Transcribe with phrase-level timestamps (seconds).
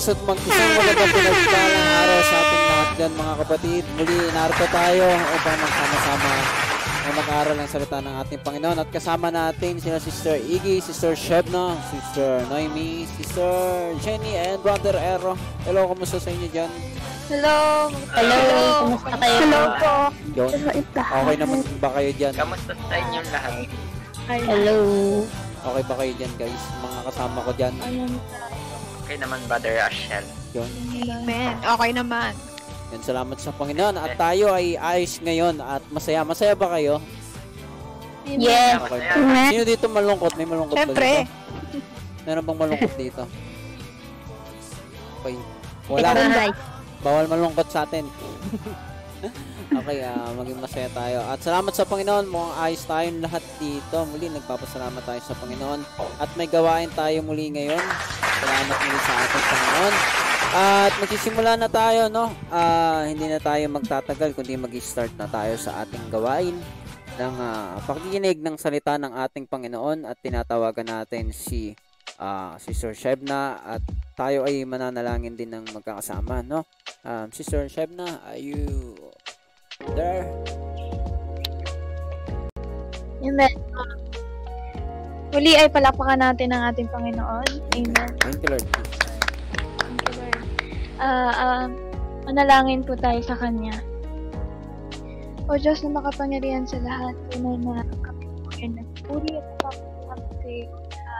[0.00, 3.84] So mag-isang magandang pinagpalang araw sa ating lahat dyan mga kapatid.
[4.00, 6.32] Muli, narito tayo upang magsama-sama
[6.88, 8.80] na mag-aaral ng salita ng ating Panginoon.
[8.80, 13.52] At kasama natin sila Sister Iggy, Sister Shebna, Sister Noemi, Sister
[14.00, 15.36] Jenny, and Brother Ero.
[15.68, 16.72] Hello, kamusta sa inyo dyan?
[17.28, 17.92] Hello.
[18.16, 18.40] Hello,
[18.88, 19.36] kumusta kayo?
[19.36, 19.92] Hello po.
[20.32, 20.50] Yun.
[20.96, 22.32] Okay naman ba kayo dyan?
[22.40, 23.68] Kamusta sa inyong lahat?
[24.32, 24.78] Hello.
[25.60, 26.62] Okay ba kayo dyan guys?
[26.80, 27.76] Mga kasama ko dyan.
[29.10, 30.22] Okay naman, Brother Ashel.
[30.54, 30.70] Yun.
[31.10, 31.58] Amen.
[31.58, 32.30] Okay naman.
[32.94, 33.98] Yan, salamat sa Panginoon.
[33.98, 36.22] At tayo ay ayos ngayon at masaya.
[36.22, 37.02] Masaya ba kayo?
[38.22, 38.78] Yes.
[38.78, 39.02] Okay.
[39.18, 39.50] Amen.
[39.50, 40.38] Sino dito malungkot?
[40.38, 41.26] May malungkot ba Siyempre.
[41.26, 41.82] dito?
[42.22, 43.22] Meron bang malungkot dito?
[45.26, 45.34] Okay.
[45.90, 46.08] Wala.
[47.02, 48.06] Bawal malungkot sa atin.
[49.70, 51.18] okay, ah, maging masaya tayo.
[51.30, 52.26] At salamat sa Panginoon.
[52.26, 53.98] Mukhang ayos tayong lahat dito.
[54.10, 55.80] Muli, nagpapasalamat tayo sa Panginoon.
[56.18, 57.84] At may gawain tayo muli ngayon.
[58.40, 59.94] Salamat muli sa ating Panginoon.
[60.50, 62.34] At magsisimula na tayo, no?
[62.50, 66.58] Ah, hindi na tayo magtatagal, kundi mag-start na tayo sa ating gawain
[67.20, 71.76] ng ah, pakikinig ng salita ng ating Panginoon at tinatawagan natin si
[72.18, 73.82] ah, Sister Shebna at
[74.18, 76.66] tayo ay mananalangin din ng magkakasama, no?
[77.00, 78.92] Um, Sister Shebna, are you
[79.96, 80.26] there?
[83.20, 83.54] Amen.
[85.30, 87.48] Muli ay palakpakan natin ang ating Panginoon.
[87.78, 88.10] Amen.
[88.18, 88.66] Thank you, Lord.
[89.78, 90.42] Thank you, Lord.
[90.98, 91.64] Ah, ah,
[92.26, 93.78] manalangin po tayo sa Kanya.
[95.46, 100.48] O Diyos na makapangyarihan sa lahat, tunay na kami po ay nagpuri at napapasalamat sa
[100.50, 101.14] iyo na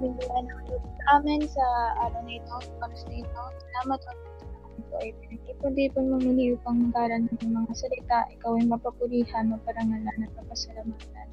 [0.00, 0.84] binigyan ng
[1.16, 1.64] amin sa
[2.08, 3.42] araw na ito, sa oras na ito.
[3.60, 4.29] Salamat o
[4.88, 8.18] Po ay pinag-ipon-ipon mo muli upang magaran ng mga salita.
[8.34, 11.29] Ikaw ay mapapurihan, maparangalan at mapasalamatan.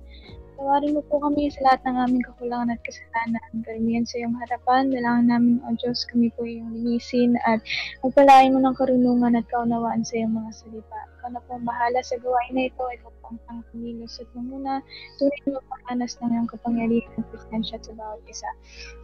[0.58, 3.62] Tawarin mo po kami sa lahat ng aming kakulangan at kasalanan.
[3.62, 4.90] Karamihan sa iyong harapan.
[4.90, 7.62] Dalangin namin, O Diyos, kami po iyong linisin at
[8.02, 10.98] magpalain mo ng karunungan at kaunawaan sa iyong mga salita.
[11.14, 12.82] Ikaw na po bahala sa gawain na ito.
[12.82, 14.82] Ikaw po ang pangkumilos at muna.
[15.22, 18.50] Tunay na magpakanas ng iyong kapangyarihan at presensya sa bawat isa.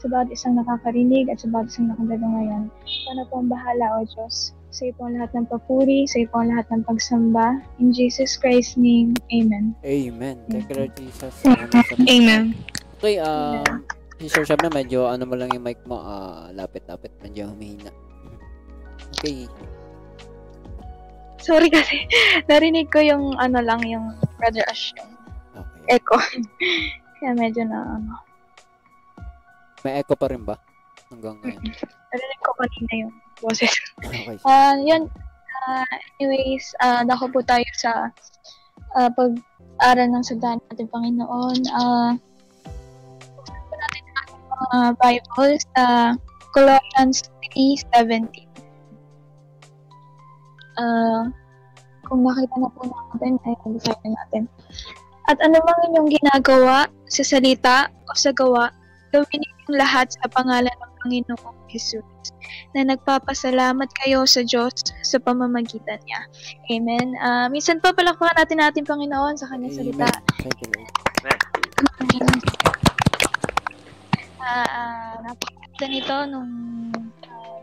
[0.02, 2.74] Sa bawat isang nakakarinig at sa bawat isang nakadadungayan.
[2.82, 4.58] Ikaw na po ang bahala, O Diyos.
[4.74, 7.62] Sa iyo po ang lahat ng papuri, sa iyo po ang lahat ng pagsamba.
[7.78, 9.78] In Jesus Christ's name, Amen.
[9.86, 10.42] Amen.
[10.50, 11.34] Thank you, Lord Jesus.
[12.10, 12.58] Amen.
[12.98, 13.62] Okay, uh,
[14.18, 17.94] Sister Shebna, medyo ano mo lang yung mic mo, ah, lapit-lapit, medyo humihina.
[19.22, 19.46] Okay.
[21.38, 22.10] Sorry kasi,
[22.50, 25.14] narinig ko yung ano lang, yung Brother Ash, yung
[25.54, 26.02] Okay.
[26.02, 26.18] echo.
[27.22, 28.26] Kaya medyo na ano.
[29.86, 30.58] May echo pa rin ba?
[31.14, 31.62] Hanggang ngayon.
[32.10, 33.74] Narinig ko kanina yung boses.
[34.02, 34.34] Okay.
[34.50, 35.06] Ah, yun.
[35.64, 35.86] Ah,
[36.18, 38.10] anyways, ah, dako po tayo sa
[38.98, 41.60] ah, pag-aral ng salita ng ating Panginoon.
[41.70, 42.18] Ah,
[43.38, 45.84] po natin ang mga Bible sa
[46.50, 48.50] Colossians 3.17.
[50.82, 51.30] Ah,
[52.10, 54.44] kung nakita na po natin, ay basahin na natin.
[55.30, 58.74] At ano mang inyong ginagawa sa salita o sa gawa,
[59.14, 62.06] gawin lahat sa pangalan ng Panginoong Jesus
[62.78, 64.74] na nagpapasalamat kayo sa Diyos
[65.04, 66.22] sa pamamagitan niya.
[66.72, 67.18] Amen.
[67.20, 70.10] Ah, minsan pa palakpakan natin natin Panginoon sa kanyang salita.
[70.40, 70.92] Thank you, Lord.
[74.44, 76.52] Ah, ah, napakaganda nito nung
[77.28, 77.62] ah,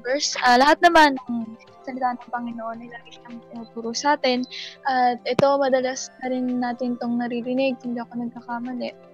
[0.00, 0.34] verse.
[0.40, 4.44] Ah, lahat naman ng salita ng Panginoon ay lagi siyang tinuturo sa atin.
[4.88, 9.09] At ito, madalas na rin natin itong naririnig, hindi ako nagkakamali.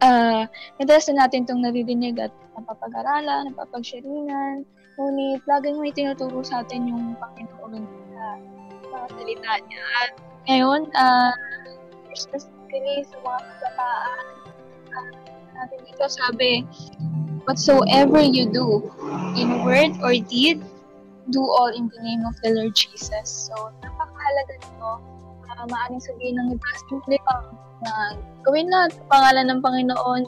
[0.00, 0.48] Ah,
[0.80, 4.64] madalas na natin itong naririnig at napapag-aralan, napapag-sharingan.
[4.96, 8.24] Ngunit, laging may tinuturo sa atin yung Panginoon sa
[8.88, 9.84] mga salita niya.
[10.00, 10.10] At
[10.48, 11.36] ngayon, ah,
[12.16, 14.24] specifically sa mga kabataan,
[14.96, 15.08] ah,
[15.52, 16.64] natin dito sabi,
[17.48, 18.92] Whatsoever you do,
[19.36, 20.60] in word or deed,
[21.32, 23.48] do all in the name of the Lord Jesus.
[23.48, 24.90] So, napakahalaga nito.
[25.60, 27.44] Uh, maaring sabihin ng iba, simple lang
[27.84, 28.16] na
[28.48, 30.22] gawin lahat sa pangalan ng Panginoon,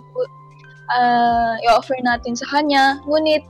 [0.93, 3.00] uh, i-offer natin sa Kanya.
[3.08, 3.40] Ngunit,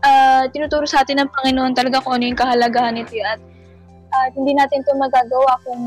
[0.00, 3.40] uh, tinuturo sa atin ng Panginoon talaga kung ano yung kahalagahan nito at
[4.10, 5.84] at hindi natin ito magagawa kung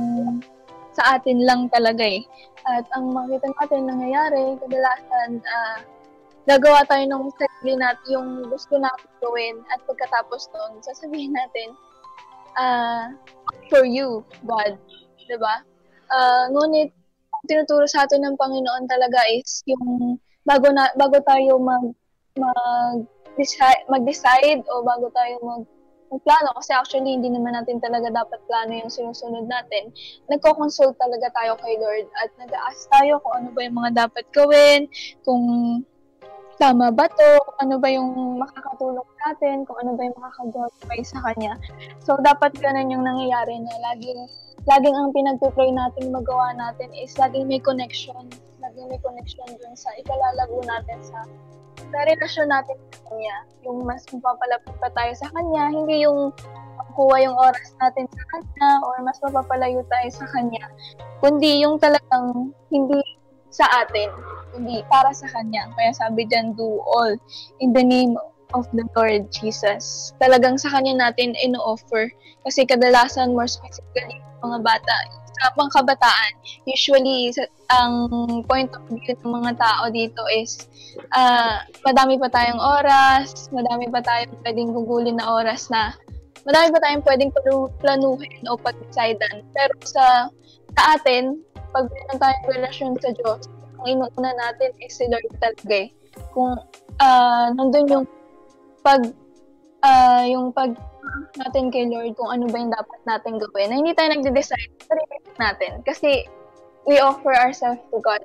[0.94, 2.24] sa atin lang talaga eh.
[2.64, 5.82] At ang makita natin nangyayari, kadalasan, ah,
[6.48, 11.76] gagawa tayo ng sarili natin, yung gusto natin gawin, at pagkatapos nun, sasabihin natin,
[12.56, 13.12] ah,
[13.68, 14.80] for you, God.
[15.34, 15.66] 'Di ba?
[16.14, 16.94] Ah, ngunit,
[17.50, 21.90] tinuturo sa atin ng Panginoon talaga is yung bago na bago tayo mag
[22.38, 23.02] mag
[23.34, 25.66] decide, mag-decide o bago tayo mag
[26.22, 29.90] plano kasi actually hindi naman natin talaga dapat plano yung sinusunod natin.
[30.30, 34.86] Nagko-consult talaga tayo kay Lord at nag-ask tayo kung ano ba yung mga dapat gawin,
[35.26, 35.42] kung
[36.58, 41.20] tama ba to, kung ano ba yung makakatulong natin, kung ano ba yung makakaglorify sa
[41.30, 41.58] Kanya.
[42.02, 44.28] So, dapat ganun yung nangyayari na laging,
[44.70, 48.30] laging ang pinagpipray natin magawa natin is laging may connection,
[48.62, 51.26] laging may connection dun sa ikalalago natin sa
[51.94, 53.36] sa relasyon natin sa Kanya.
[53.70, 56.34] Yung mas mapapalapit pa tayo sa Kanya, hindi yung
[56.94, 60.66] kuha yung oras natin sa Kanya or mas mapapalayo tayo sa Kanya,
[61.22, 63.02] kundi yung talagang hindi
[63.54, 64.10] sa atin,
[64.58, 65.70] hindi para sa Kanya.
[65.78, 67.14] Kaya sabi dyan, do all
[67.62, 68.18] in the name
[68.58, 70.14] of the Lord Jesus.
[70.18, 72.10] Talagang sa Kanya natin ino-offer.
[72.44, 74.98] Kasi kadalasan, more specifically, mga bata,
[75.42, 76.34] sa pangkabataan,
[76.70, 77.34] usually,
[77.74, 77.94] ang
[78.46, 80.70] point of view ng mga tao dito is,
[81.16, 85.98] uh, madami pa tayong oras, madami pa tayong pwedeng gugulin na oras na
[86.44, 87.32] madami pa tayong pwedeng
[87.80, 89.44] planuhin o pag-decidean.
[89.56, 90.28] Pero sa,
[90.76, 91.40] sa atin,
[91.74, 93.50] pag meron tayong relasyon sa Diyos,
[93.82, 95.90] ang inuuna natin is si Lord talaga eh.
[96.32, 96.54] Kung
[97.02, 98.06] uh, nandun yung
[98.86, 99.02] pag
[99.82, 100.78] uh, yung pag
[101.36, 103.68] natin kay Lord kung ano ba yung dapat natin gawin.
[103.74, 105.72] Na hindi tayo nagde-decide sarili natin.
[105.84, 106.30] Kasi
[106.86, 108.24] we offer ourselves to God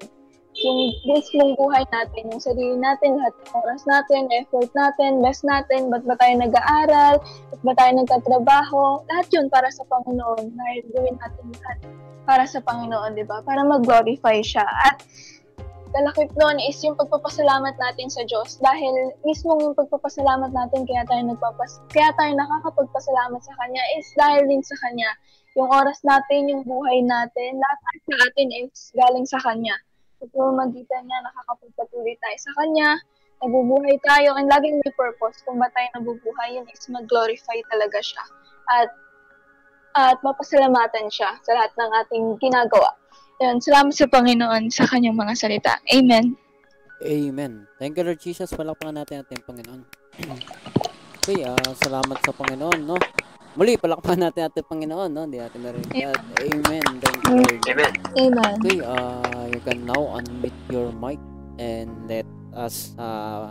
[0.59, 5.87] yung mismong buhay natin, yung sarili natin, lahat ng oras natin, effort natin, best natin,
[5.87, 11.17] ba't ba tayo nag-aaral, ba't ba tayo nagtatrabaho, lahat yun para sa Panginoon, dahil gawin
[11.23, 11.79] natin lahat
[12.27, 13.39] para sa Panginoon, di ba?
[13.47, 14.67] Para mag-glorify siya.
[14.67, 14.99] At
[15.95, 21.23] kalakip noon is yung pagpapasalamat natin sa Diyos dahil mismo yung pagpapasalamat natin kaya tayo
[21.33, 25.09] nagpapas kaya tayo nakakapagpasalamat sa kanya is dahil din sa kanya
[25.57, 29.81] yung oras natin yung buhay natin lahat sa atin is galing sa kanya
[30.19, 32.91] sa pamamagitan niya nakakapagpatuloy tayo sa kanya
[33.39, 38.25] nabubuhay tayo and laging may purpose kung ba tayo nabubuhay yun is mag-glorify talaga siya
[38.75, 38.91] at
[39.99, 42.95] at mapasalamatan siya sa lahat ng ating ginagawa.
[43.43, 45.75] Yan, salamat sa Panginoon sa kanyang mga salita.
[45.91, 46.39] Amen.
[47.03, 47.67] Amen.
[47.79, 48.51] Thank you, Lord Jesus.
[48.55, 49.83] Palakpakan natin ating Panginoon.
[51.23, 52.99] okay, uh, salamat sa Panginoon, no?
[53.59, 55.23] Muli, palakpakan natin ating Panginoon, no?
[55.27, 55.95] Hindi natin narinig.
[56.47, 56.87] Amen.
[56.99, 57.59] Thank you, Lord.
[57.67, 57.93] Amen.
[58.19, 58.55] Amen.
[58.59, 59.27] Okay, uh,
[59.59, 61.19] you can now unmute your mic
[61.59, 62.23] and let
[62.55, 63.50] us, uh,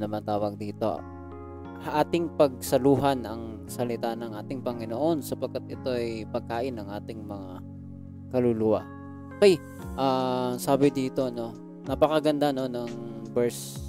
[0.00, 1.04] naman tawag dito,
[1.84, 7.60] ating pagsaluhan ang salita ng ating Panginoon sapagkat ito ay pagkain ng ating mga
[8.32, 8.80] kaluluwa.
[9.36, 9.60] Okay,
[10.00, 11.52] uh, sabi dito no,
[11.84, 12.88] napakaganda no ng
[13.36, 13.84] verse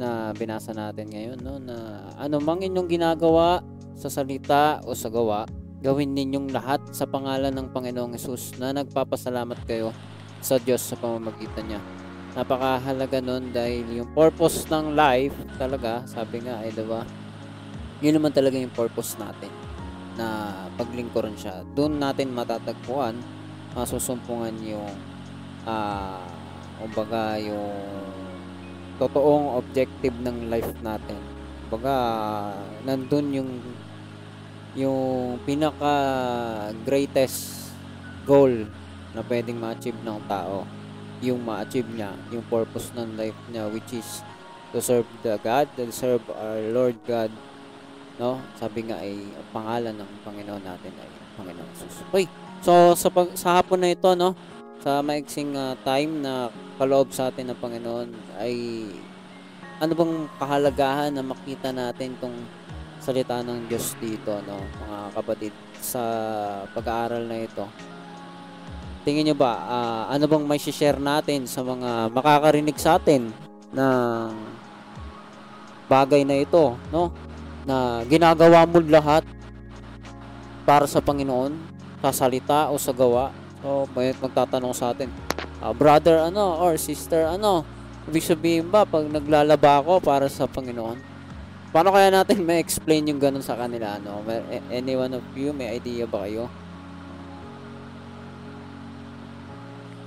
[0.00, 3.60] na binasa natin ngayon no na ano mang inyong ginagawa
[3.92, 5.44] sa salita o sa gawa,
[5.84, 9.92] gawin ninyong lahat sa pangalan ng Panginoong Hesus na nagpapasalamat kayo
[10.42, 11.80] sa Diyos sa pamamagitan niya.
[12.34, 17.06] Napakahalaga nun dahil yung purpose ng life talaga, sabi nga ay eh, diba,
[18.02, 19.48] yun naman talaga yung purpose natin
[20.18, 21.62] na paglingkuran siya.
[21.78, 23.14] Doon natin matatagpuan,
[23.78, 24.90] masusumpungan yung
[25.64, 26.26] uh,
[26.82, 27.78] kumbaga yung
[28.98, 31.20] totoong objective ng life natin.
[31.70, 31.94] Kumbaga,
[32.82, 33.50] nandun yung
[34.72, 35.94] yung pinaka
[36.82, 37.70] greatest
[38.24, 38.50] goal
[39.12, 40.64] na pwedeng ma-achieve ng tao
[41.22, 44.26] yung ma-achieve niya, yung purpose ng life niya which is
[44.74, 47.30] to serve the God, to serve our Lord God
[48.20, 48.40] no?
[48.58, 52.04] Sabi nga ay ang pangalan ng Panginoon natin ay Panginoon Jesus.
[52.10, 52.26] Okay.
[52.62, 54.36] So sa pag, sa hapon na ito, no,
[54.82, 58.54] sa maiksing uh, time na kaloob sa atin ng Panginoon ay
[59.82, 62.34] ano bang kahalagahan na makita natin tong
[63.02, 66.02] salita ng Diyos dito, no, mga kapatid, sa
[66.70, 67.66] pag-aaral na ito.
[69.02, 73.34] Tingin nyo ba, uh, ano bang may share natin sa mga makakarinig sa atin
[73.74, 74.30] ng
[75.90, 77.10] bagay na ito, no?
[77.66, 79.26] na ginagawa mo lahat
[80.62, 81.50] para sa Panginoon,
[81.98, 83.34] sa salita o sa gawa.
[83.58, 85.10] So, may magtatanong sa atin,
[85.58, 87.66] uh, brother ano or sister ano,
[88.06, 91.10] ibig sabihin ba pag naglalaba ako para sa Panginoon?
[91.74, 93.98] Paano kaya natin may explain yung ganun sa kanila?
[93.98, 94.22] Ano?
[94.22, 96.46] May, any one of you, may idea ba kayo?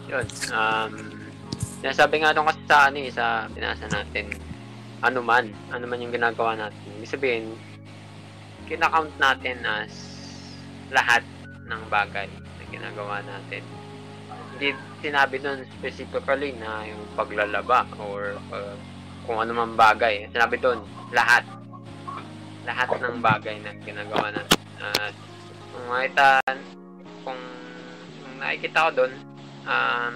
[0.05, 0.25] Yun.
[0.53, 0.91] Um,
[1.81, 4.25] sinasabi nga nung kasi sa ano eh, sa binasa natin,
[5.01, 6.89] ano man, ano man yung ginagawa natin.
[6.97, 7.45] Ibig sabihin,
[8.65, 9.93] kinakount natin as
[10.93, 11.25] lahat
[11.65, 13.61] ng bagay na ginagawa natin.
[14.55, 18.77] Hindi sinabi doon specifically na yung paglalaba or uh,
[19.25, 20.29] kung ano man bagay.
[20.29, 21.43] Sinabi doon, lahat.
[22.65, 24.61] Lahat ng bagay na ginagawa natin.
[24.81, 25.09] At uh,
[25.73, 26.27] kung makita,
[27.25, 27.41] kung,
[28.21, 29.34] kung nakikita ko doon,
[29.65, 30.15] um,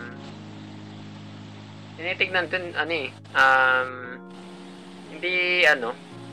[2.00, 3.92] tinitignan doon, ano eh, um,
[5.12, 5.36] hindi
[5.68, 5.90] ano,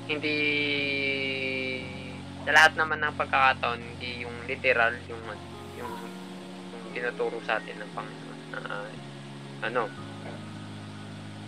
[0.07, 0.39] hindi
[2.47, 5.43] sa lahat naman ng pagkakataon hindi yung literal yung yung,
[5.83, 5.93] yung
[6.95, 8.91] tinuturo sa atin ng Panginoon uh,
[9.67, 9.83] ano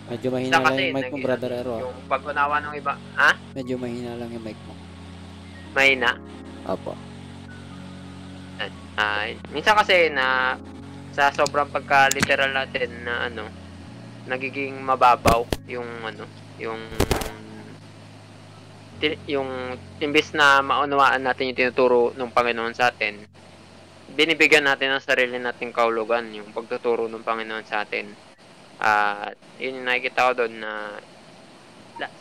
[0.09, 1.75] Medyo mahina lang kasi, yung mic mo, brother Ero.
[1.85, 3.31] Yung pag-unawa ng iba, ha?
[3.53, 4.73] Medyo mahina lang yung mic mo.
[5.77, 6.17] Mahina.
[6.65, 6.97] Opo.
[8.97, 10.57] Ay, minsan kasi na
[11.19, 13.43] sa sobrang pagka-literal natin na ano,
[14.23, 16.23] nagiging mababaw yung ano,
[16.55, 16.79] yung
[19.27, 23.19] yung imbis na maunawaan natin yung tinuturo ng Panginoon sa atin,
[24.15, 28.07] binibigyan natin ng sarili nating kaulugan yung pagtuturo ng Panginoon sa atin.
[28.79, 30.71] At yun yung nakikita ko doon na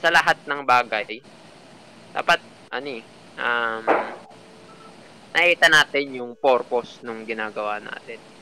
[0.03, 1.23] sa lahat ng bagay,
[2.19, 2.43] dapat,
[2.75, 2.99] ani,
[3.39, 3.83] um,
[5.31, 8.38] nakita natin yung purpose nung ginagawa natin.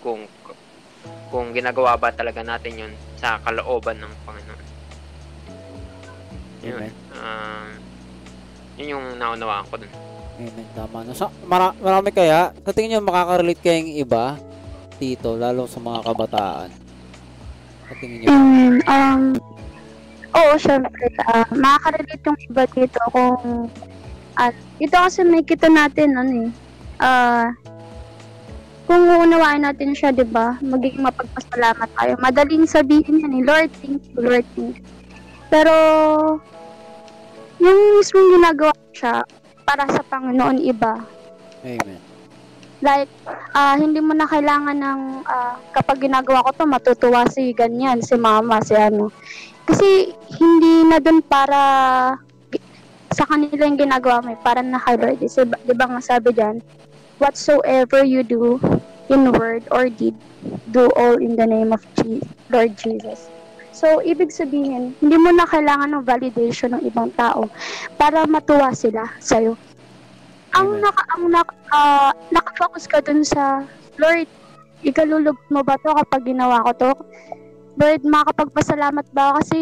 [0.00, 0.24] Kung
[1.30, 4.66] kung ginagawa ba talaga natin yun sa kalooban ng Panginoon.
[6.60, 6.76] Yun.
[6.76, 6.92] Amen.
[7.14, 7.68] Um,
[8.76, 9.92] yun yung naunawaan ko dun.
[10.40, 10.66] Amen.
[10.74, 11.06] Tama.
[11.06, 14.36] No, sa, mara, marami kaya, sa tingin nyo makaka-relate kayong iba
[15.00, 16.68] dito, lalo sa mga kabataan?
[17.88, 18.28] Sa tingin nyo?
[18.28, 19.22] Mm, um,
[20.34, 21.06] oo, syempre.
[21.30, 23.70] Uh, makaka-relate yung iba dito kung
[24.40, 26.50] at ito kasi may kita natin ano eh.
[27.00, 27.52] Ah,
[28.90, 30.58] kung uunawain natin siya, 'di ba?
[30.58, 32.18] Magiging mapagpasalamat tayo.
[32.18, 34.90] Madaling sabihin yan eh, Lord, thank you, Lord, thank you.
[35.46, 35.74] Pero
[37.62, 39.22] yung mismong ginagawa siya
[39.62, 41.06] para sa Panginoon iba.
[41.62, 42.02] Amen.
[42.82, 43.12] Like,
[43.54, 48.18] ah hindi mo na kailangan ng ah, kapag ginagawa ko to matutuwa si ganyan, si
[48.18, 49.14] mama, si ano.
[49.70, 51.62] Kasi hindi na dun para
[53.14, 55.22] sa kanila yung ginagawa mo, eh, para na kay Lord.
[55.22, 56.58] Kasi, di ba nga sabi dyan,
[57.20, 58.58] whatsoever you do
[59.12, 60.16] in word or deed,
[60.72, 63.28] do all in the name of Je- Lord Jesus.
[63.70, 67.46] So, ibig sabihin, hindi mo na kailangan ng validation ng ibang tao
[67.94, 69.54] para matuwa sila sa'yo.
[70.58, 73.62] Ang naka, ang naka, ah, nakafocus ka dun sa,
[73.96, 74.26] Lord,
[74.82, 76.92] ikalulog mo ba to kapag ginawa ko to?
[77.78, 79.58] Lord, makakapagpasalamat ba ako kasi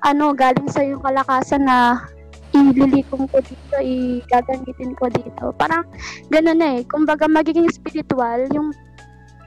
[0.00, 2.08] ano, galing sa yung kalakasan na
[2.54, 5.54] ililikong ko dito, igagamitin ko dito.
[5.54, 5.86] Parang
[6.28, 6.80] ganun na eh.
[6.86, 8.74] Kumbaga magiging spiritual yung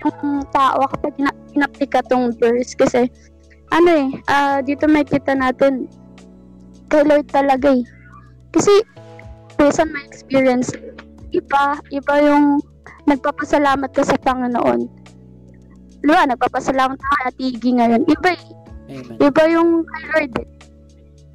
[0.03, 3.07] yung tao kapag ina- inaplika tong verse kasi
[3.71, 5.87] ano eh, ah, dito may kita natin
[6.91, 7.83] kay Lord talaga eh.
[8.53, 8.83] Kasi
[9.57, 10.69] based on my experience,
[11.33, 12.61] iba, iba yung
[13.09, 14.85] nagpapasalamat ka sa Panginoon.
[16.03, 18.03] Diba, nagpapasalamat ka kay Atigi ngayon.
[18.05, 18.43] Iba eh.
[18.93, 19.17] Amen.
[19.17, 20.47] Iba yung kay Lord eh.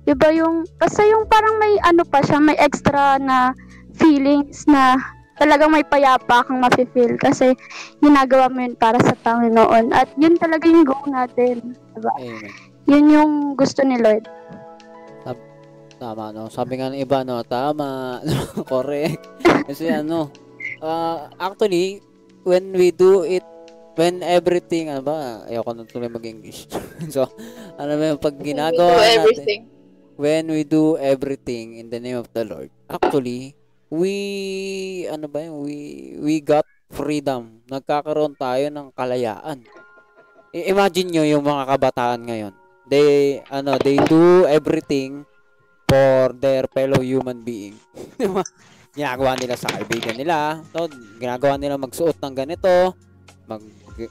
[0.08, 3.52] Iba yung, basta yung parang may ano pa siya, may extra na
[3.92, 4.96] feelings na
[5.36, 7.52] talagang may payapa kang mafe-feel kasi
[8.00, 9.92] ginagawa mo yun para sa Panginoon.
[9.92, 11.76] At yun talaga yung goal natin.
[11.92, 12.12] Diba?
[12.16, 12.50] Amen.
[12.88, 14.24] Yun yung gusto ni Lord.
[15.98, 16.46] Tama, no?
[16.46, 17.42] Sabi nga ng iba, no?
[17.42, 18.22] Tama.
[18.70, 19.18] Correct.
[19.66, 20.30] Kasi ano,
[20.78, 21.98] ah, actually,
[22.46, 23.42] when we do it,
[23.98, 26.70] when everything, ano ba, ayoko na tuloy mag-English.
[27.14, 27.26] so,
[27.74, 29.62] ano ba yung pag ginagawa natin, everything.
[30.18, 33.54] When we do everything in the name of the Lord, actually,
[33.86, 35.78] we, ano ba yun, we,
[36.18, 37.62] we got freedom.
[37.70, 39.62] Nagkakaroon tayo ng kalayaan.
[40.50, 42.54] I- imagine nyo yung mga kabataan ngayon.
[42.90, 45.22] They, ano, they do everything
[45.86, 47.78] for their fellow human being.
[48.18, 48.42] Di ba?
[48.98, 50.58] ginagawa nila sa kaibigan nila.
[50.74, 50.90] So,
[51.22, 52.98] ginagawa nila magsuot ng ganito,
[53.46, 53.62] mag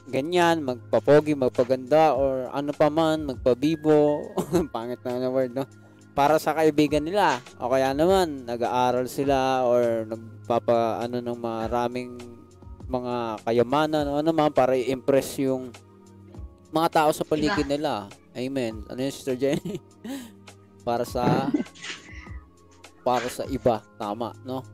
[0.08, 4.32] ganyan, magpapogi, magpaganda, or ano pa man, magpabibo.
[4.74, 5.68] Pangit na na word, no?
[6.18, 7.38] Para sa kaibigan nila.
[7.62, 12.18] O kaya naman, nag-aaral sila or nagpapa, ano, ng maraming
[12.90, 15.70] mga kayamanan o ano man para i-impress yung
[16.74, 18.10] mga tao sa paligid nila.
[18.34, 18.82] Amen.
[18.90, 19.78] Ano yun, Sister Jenny?
[20.88, 21.54] para sa
[23.06, 23.78] para sa iba.
[23.94, 24.66] Tama, no?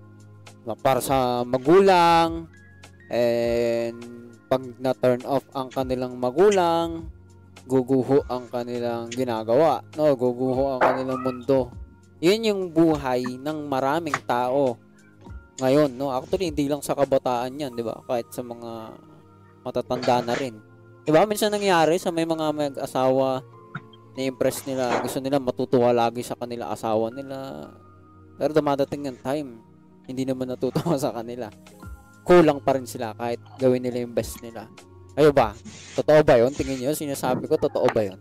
[0.80, 2.48] Para sa magulang
[3.12, 4.00] and
[4.48, 7.10] pag na-turn off ang kanilang magulang,
[7.64, 10.12] guguho ang kanilang ginagawa, no?
[10.12, 11.72] Guguho ang kanilang mundo.
[12.20, 14.76] Yun yung buhay ng maraming tao
[15.60, 16.12] ngayon, no?
[16.12, 17.96] Actually, hindi lang sa kabataan yan, di ba?
[18.04, 18.96] Kahit sa mga
[19.64, 20.60] matatanda na rin.
[21.04, 21.24] Di ba?
[21.24, 23.40] Minsan nangyari sa may mga mag-asawa
[24.14, 27.68] na-impress nila, gusto nila matutuwa lagi sa kanila asawa nila.
[28.38, 29.48] Pero dumadating yung time,
[30.06, 31.50] hindi naman natutuwa sa kanila.
[32.24, 34.70] Kulang pa rin sila kahit gawin nila yung best nila.
[35.14, 35.54] Ayo ba?
[35.94, 36.50] Totoo ba yun?
[36.50, 38.18] Tingin nyo, sinasabi ko, totoo ba yun?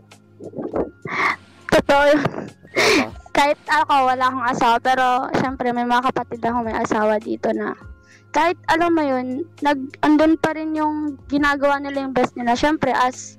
[1.69, 2.21] Totoo yun.
[2.21, 3.21] Totoo ba?
[3.33, 5.05] kahit ako wala akong asawa pero
[5.41, 7.73] syempre may mga kapatid ako may asawa dito na
[8.33, 12.93] kahit alam mo yun nag andun pa rin yung ginagawa nila yung best nila syempre
[12.93, 13.35] as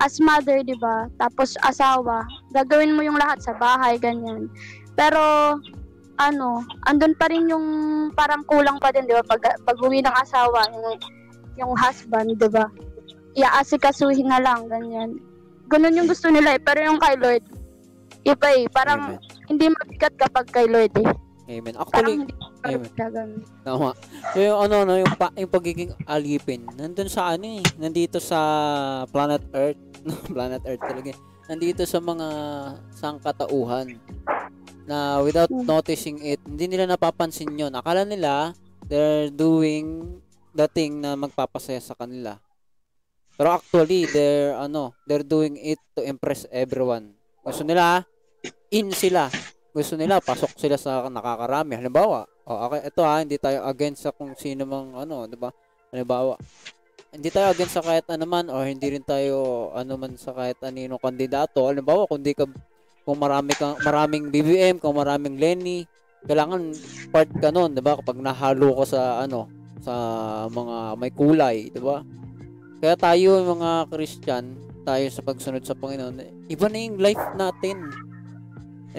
[0.00, 4.46] as mother di ba tapos asawa gagawin mo yung lahat sa bahay ganyan
[4.94, 5.58] pero
[6.22, 7.66] ano andun pa rin yung
[8.14, 10.96] parang kulang pa din di ba pag pag uwi ng asawa yung
[11.58, 12.70] yung husband di ba
[13.34, 15.16] iaasikasuhin na lang ganyan
[15.68, 16.60] Ganun yung gusto nila eh.
[16.60, 17.44] Pero yung kay Lord,
[18.22, 18.68] iba eh.
[18.68, 19.24] Parang Amen.
[19.48, 21.08] hindi mabigat kapag kay Lord eh.
[21.48, 21.74] Amen.
[21.74, 22.28] Actually,
[22.62, 22.92] Amen.
[23.64, 23.96] Tama.
[24.30, 28.38] So yung ano no, yung, pa, yung pagiging alipin, nandun sa ano eh, nandito sa
[29.08, 29.80] planet Earth,
[30.28, 31.10] planet Earth talaga.
[31.10, 31.18] eh.
[31.48, 32.26] Nandito sa mga
[32.92, 33.96] sangkatauhan
[34.84, 35.64] na without Hmm.
[35.64, 37.72] noticing it, hindi nila napapansin yon.
[37.72, 38.52] Akala nila
[38.86, 40.20] they're doing
[40.52, 42.36] the thing na magpapasaya sa kanila.
[43.42, 47.10] Pero actually, they're ano, they're doing it to impress everyone.
[47.42, 48.06] Gusto nila
[48.70, 49.26] in sila.
[49.74, 51.74] Gusto nila pasok sila sa nakakarami.
[51.74, 55.50] Halimbawa, oh, okay, ito ha, hindi tayo against sa kung sino mang ano, 'di ba?
[55.90, 56.38] Halimbawa,
[57.10, 60.62] hindi tayo against sa kahit ano man or hindi rin tayo ano man sa kahit
[60.62, 61.66] anino kandidato.
[61.66, 62.46] Halimbawa, kung di ka
[63.02, 65.82] kung marami kang maraming BBM, kung maraming Lenny,
[66.30, 66.62] kailangan
[67.10, 67.98] part ka nun, 'di ba?
[67.98, 69.50] Kapag nahalo ka sa ano,
[69.82, 69.94] sa
[70.46, 72.21] mga may kulay, 'di ba?
[72.82, 77.78] Kaya tayo mga Christian, tayo sa pagsunod sa Panginoon, iba na yung life natin.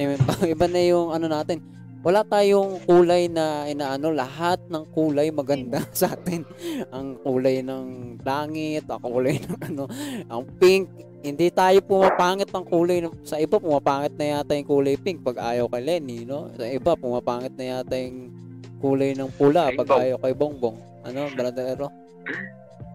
[0.56, 1.60] Iba na yung ano natin.
[2.00, 6.48] Wala tayong kulay na inaano, lahat ng kulay maganda sa atin.
[6.96, 9.84] Ang kulay ng langit, ang kulay ng ano,
[10.32, 10.88] ang pink.
[11.20, 13.04] Hindi tayo pumapangit ng kulay.
[13.28, 16.48] Sa iba, pumapangit na yata yung kulay pink pag ayaw kay Lenny, no?
[16.56, 18.32] Sa iba, pumapangit na yata yung
[18.80, 20.80] kulay ng pula pag ayaw kay Bongbong.
[21.04, 21.92] Ano, Bradero?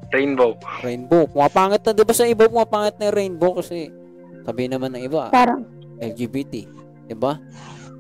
[0.09, 0.57] Rainbow.
[0.81, 1.29] Rainbow.
[1.29, 3.93] Pumapangit na, di ba sa iba pumapangit na yung rainbow kasi
[4.49, 5.69] sabi naman ng iba, parang
[6.01, 6.55] LGBT.
[7.05, 7.37] Di ba?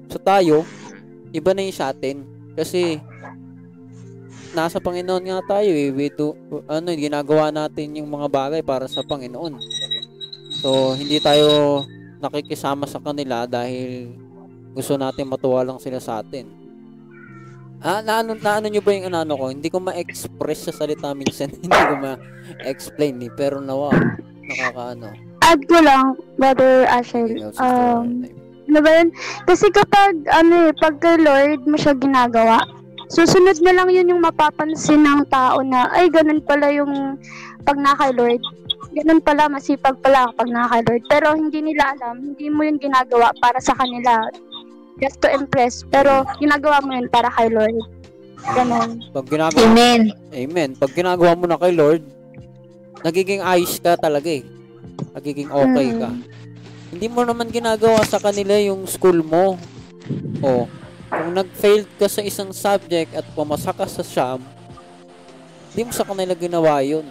[0.08, 0.64] So tayo,
[1.32, 2.24] iba na yung sa atin.
[2.56, 2.96] Kasi,
[4.56, 5.92] nasa Panginoon nga tayo eh.
[5.92, 6.32] We do,
[6.64, 9.60] ano, ginagawa natin yung mga bagay para sa Panginoon.
[10.58, 11.84] So, hindi tayo
[12.18, 14.10] nakikisama sa kanila dahil
[14.74, 16.57] gusto natin matuwa lang sila sa atin.
[17.78, 19.54] Ah, naano, naano nyo ba yung ano ko?
[19.54, 21.54] Hindi ko ma-express sa salita minsan.
[21.62, 23.30] hindi ko ma-explain eh.
[23.30, 23.94] Pero nawa,
[24.42, 25.14] nakakaano.
[25.46, 27.30] add ko lang, Brother Asher.
[27.30, 28.26] Sister, Um,
[28.68, 29.08] ano ba yun?
[29.46, 32.66] Kasi kapag, ano eh, pag kay Lord mo siya ginagawa,
[33.08, 37.16] susunod na lang yun yung mapapansin ng tao na, ay, ganun pala yung
[37.64, 38.42] pag na kay Lord.
[38.92, 41.02] Ganun pala, masipag pala kapag na kay Lord.
[41.08, 44.28] Pero hindi nila alam, hindi mo yun ginagawa para sa kanila.
[44.98, 45.86] Just to impress.
[45.86, 47.78] Pero ginagawa mo yun para kay Lord.
[48.42, 49.02] Ganun.
[49.10, 50.02] Pag ginagawa Amen.
[50.30, 50.70] Amen.
[50.78, 52.02] Pag ginagawa mo na kay Lord,
[53.02, 54.42] nagiging ayos ka talaga eh.
[55.14, 56.10] Nagiging okay ka.
[56.10, 56.22] Mm.
[56.88, 59.60] Hindi mo naman ginagawa sa kanila yung school mo.
[60.40, 60.64] O,
[61.08, 64.40] kung nag-failed ka sa isang subject at pumasa ka sa SHAM,
[65.72, 67.04] hindi mo sa kanila ginawa yun.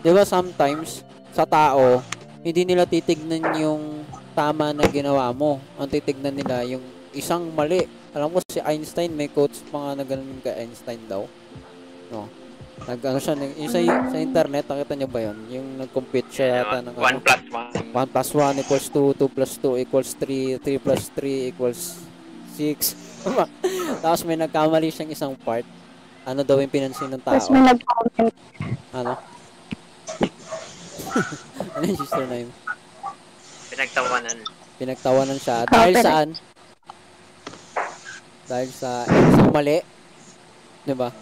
[0.00, 1.04] Di ba sometimes,
[1.36, 2.00] sa tao,
[2.40, 4.07] hindi nila titignan yung
[4.38, 5.58] tama na ginawa mo.
[5.74, 7.90] Ang titignan nila yung isang mali.
[8.14, 11.26] Alam mo si Einstein, may quotes mga na ganun kay Einstein daw.
[12.14, 12.30] No.
[12.86, 15.38] Nag ano siya, yung sa, sa internet, nakita niyo ba yun?
[15.50, 17.90] Yung nag-compute siya yata ng 1 ano, plus 1.
[17.90, 21.82] 1 plus 1 equals 2, 2 plus 2 equals 3, 3 plus 3 equals
[22.54, 22.94] 6.
[24.06, 25.66] Tapos may nagkamali siyang isang part.
[26.22, 27.58] Ano daw yung pinansin ng Tapos tao?
[27.58, 28.34] may nag-comment.
[28.94, 29.12] Ano?
[31.74, 32.67] ano yung sister name?
[33.78, 34.36] Pinagtawanan.
[34.74, 35.62] Pinagtawanan siya.
[35.70, 36.28] Dahil saan?
[38.50, 39.78] Dahil sa isang mali.
[40.82, 41.14] Di ba?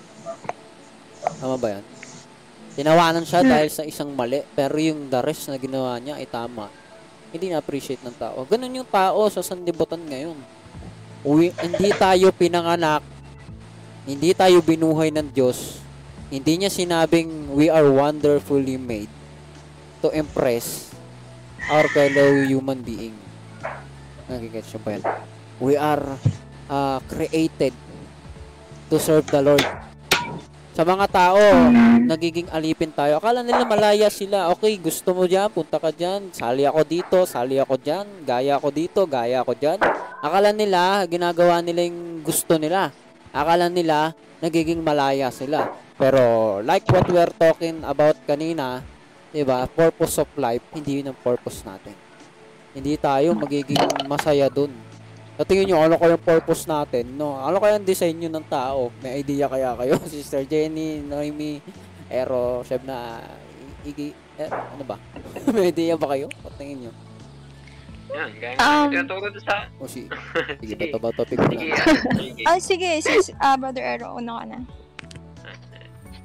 [1.36, 1.84] Tama ba yan?
[2.72, 3.52] Tinawanan siya Hmm.
[3.52, 4.40] dahil sa isang mali.
[4.56, 6.72] Pero yung the rest na ginawa niya ay tama.
[7.28, 8.48] Hindi na-appreciate ng tao.
[8.48, 10.40] Ganun yung tao sa sandibutan ngayon.
[11.28, 13.04] Uwi, hindi tayo pinanganak.
[14.08, 15.84] Hindi tayo binuhay ng Diyos.
[16.32, 19.12] Hindi niya sinabing we are wonderfully made
[20.00, 20.85] to impress
[21.70, 23.14] our fellow human being.
[24.30, 25.18] Nagigets siya ba?
[25.58, 26.02] We are
[26.70, 27.74] uh, created
[28.90, 29.66] to serve the Lord.
[30.76, 31.40] Sa mga tao,
[32.04, 33.16] nagiging alipin tayo.
[33.16, 34.52] Akala nila malaya sila.
[34.52, 36.28] Okay, gusto mo dyan, punta ka dyan.
[36.36, 38.04] Sali ako dito, sali ako dyan.
[38.28, 39.80] Gaya ako dito, gaya ako dyan.
[40.20, 42.92] Akala nila, ginagawa nila yung gusto nila.
[43.32, 44.12] Akala nila,
[44.44, 45.72] nagiging malaya sila.
[45.96, 48.84] Pero, like what we're talking about kanina,
[49.30, 49.66] 'di ba?
[49.66, 51.94] Purpose of life, hindi yun ang purpose natin.
[52.76, 54.68] Hindi tayo magiging masaya dun.
[55.36, 57.12] Sa tingin nyo, ano kayang purpose natin?
[57.16, 57.36] No?
[57.36, 58.88] Ano kayang design nyo ng tao?
[59.04, 60.00] May idea kaya kayo?
[60.08, 61.60] Sister Jenny, Noemi,
[62.08, 63.20] Ero, Sheb na,
[63.84, 64.96] Igi, eh, ano ba?
[65.56, 66.28] May idea ba kayo?
[66.40, 66.92] Patingin nyo.
[68.16, 69.68] Yan, gaya Um, tinuturo sa...
[69.76, 70.08] O si,
[70.64, 70.88] sige, Sige.
[70.88, 72.42] bato ba topic Sige, ano, sige.
[72.60, 74.58] Sige, sis, ah, Brother Ero, una ka na.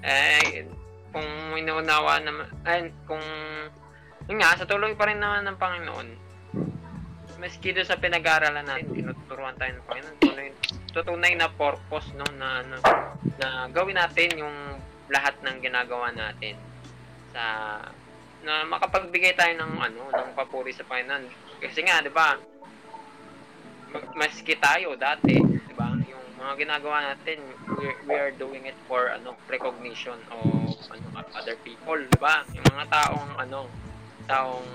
[0.07, 0.63] Eh,
[1.11, 3.23] kung inuunawa naman, ay, kung,
[4.27, 6.07] yun nga, sa tuloy pa rin naman ng Panginoon,
[7.39, 10.47] maski doon sa pinag-aaralan natin, tinuturuan tayo ng Panginoon, tuloy,
[10.95, 12.77] tutunay na purpose, no, na, ano,
[13.37, 14.57] na gawin natin yung
[15.11, 16.55] lahat ng ginagawa natin
[17.35, 17.43] sa
[18.41, 21.29] na makapagbigay tayo ng ano, ng papuri sa Panginoon.
[21.61, 22.41] Kasi nga, 'di ba?
[23.91, 25.37] ma- Maski tayo dati,
[26.41, 27.37] mga ginagawa natin,
[27.77, 31.05] we, we are doing it for ano, recognition of ano,
[31.37, 32.41] other people, 'di ba?
[32.57, 33.69] Yung mga taong ano,
[34.25, 34.65] taong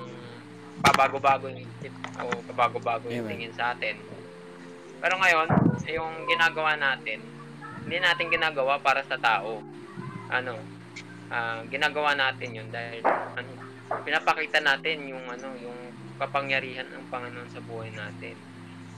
[0.87, 1.91] pabago-bago yung isip
[2.23, 3.99] o pabago-bago yung tingin sa atin.
[5.03, 5.49] Pero ngayon,
[5.91, 7.19] yung ginagawa natin,
[7.83, 9.59] hindi natin ginagawa para sa tao.
[10.31, 10.55] Ano,
[11.31, 13.03] ah, ginagawa natin yun dahil
[13.35, 13.51] ano,
[14.07, 15.79] pinapakita natin yung ano, yung
[16.17, 18.39] kapangyarihan ng Panginoon sa buhay natin.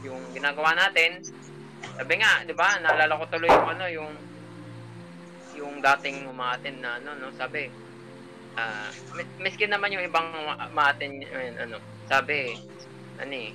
[0.06, 1.18] Yung ginagawa natin,
[1.98, 2.78] sabi nga, 'di ba?
[2.78, 4.12] Naalala ko tuloy yung ano, yung
[5.58, 7.66] yung dating umatin na ano, no, sabi,
[8.54, 12.54] ah, mis- miskin naman yung ibang ma- maatin ayun, ano, sabi,
[13.18, 13.50] ano eh,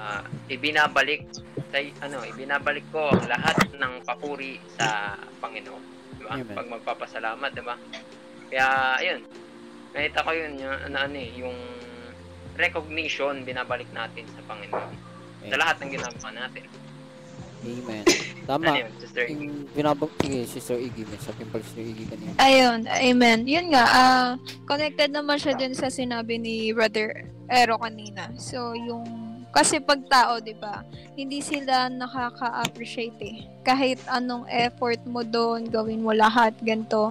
[0.00, 1.28] ah, ibinabalik
[1.68, 5.12] sa ano, ibinabalik ko ang lahat ng papuri sa
[5.44, 5.84] Panginoon.
[6.16, 6.32] Diba?
[6.32, 6.56] Amen.
[6.56, 7.76] Pag magpapasalamat, diba?
[8.48, 9.20] Kaya, ayun.
[9.92, 11.58] Nakita ko yun, yung, ano, ano eh, yung
[12.56, 14.92] recognition binabalik natin sa Panginoon.
[15.44, 15.60] Sa Amen.
[15.60, 16.64] lahat ng ginagawa natin.
[17.64, 18.04] Amen.
[18.06, 18.80] Ano Tama.
[18.80, 19.44] yun, Sister Iggy?
[19.44, 22.30] Yung binabag, sige, Sister Iggy, may sabihin pala Sister Iggy kanina.
[22.38, 23.38] Ayun, amen.
[23.44, 24.28] Yun nga, ah,
[24.64, 28.30] connected naman siya dun sa sinabi ni Brother Ero kanina.
[28.38, 29.04] So, yung,
[29.50, 30.86] kasi pag tao, di ba,
[31.18, 33.36] hindi sila nakaka-appreciate eh.
[33.66, 37.10] Kahit anong effort mo doon, gawin mo lahat, ganito.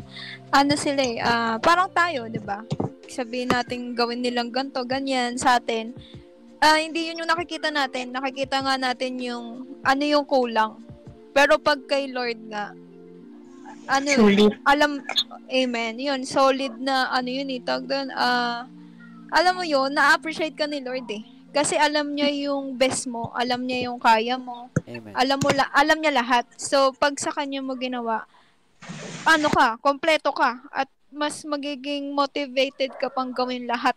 [0.50, 2.64] Ano sila eh, ah, parang tayo, di ba?
[3.08, 5.92] Sabihin natin gawin nilang ganito, ganyan sa atin.
[6.58, 8.10] Ah, hindi yun yung nakikita natin.
[8.10, 10.82] Nakikita nga natin yung, ano yung kulang.
[11.30, 12.74] Pero pag kay Lord nga,
[13.88, 14.52] ano, Sulit.
[14.68, 15.00] alam,
[15.48, 18.68] amen, yun, solid na, ano yun, itag doon, ah,
[19.32, 21.24] alam mo yun, na-appreciate ka ni Lord eh.
[21.56, 25.16] Kasi alam niya yung best mo, alam niya yung kaya mo, Amen.
[25.16, 26.44] alam mo la, alam niya lahat.
[26.60, 28.28] So, pag sa kanya mo ginawa,
[29.24, 33.96] ano ka, kompleto ka, at mas magiging motivated ka pang gawin lahat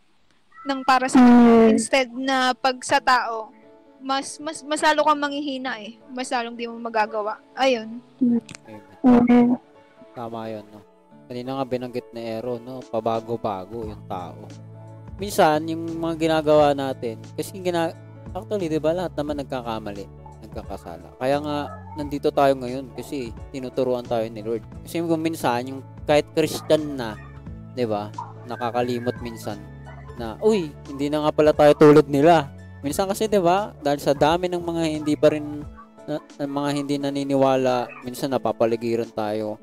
[0.65, 1.21] ng para sa.
[1.21, 1.77] Mm.
[1.77, 3.53] Instead na pag sa tao,
[4.01, 5.97] mas, mas, mas lalo kang manghihina eh.
[6.13, 7.41] Mas lalong di mo magagawa.
[7.57, 8.01] Ayun.
[9.05, 9.57] Amen.
[10.17, 10.81] Tama yun, no?
[11.31, 12.83] Kanina nga binanggit ni Ero, no?
[12.83, 14.49] Pabago-bago yung tao.
[15.21, 17.93] Minsan, yung mga ginagawa natin, kasi gina...
[18.31, 20.07] Actually, di ba, lahat naman nagkakamali,
[20.49, 21.19] nagkakasala.
[21.19, 21.57] Kaya nga,
[21.99, 24.63] nandito tayo ngayon kasi tinuturuan tayo ni Lord.
[24.87, 27.19] Kasi kung minsan, yung kahit Christian na,
[27.75, 28.07] di ba,
[28.47, 29.59] nakakalimot minsan
[30.17, 32.51] na, uy, hindi na nga pala tayo tulad nila.
[32.81, 35.63] Minsan kasi, di ba, dahil sa dami ng mga hindi pa rin
[36.09, 39.61] na, ng mga hindi naniniwala, minsan napapaligiran tayo.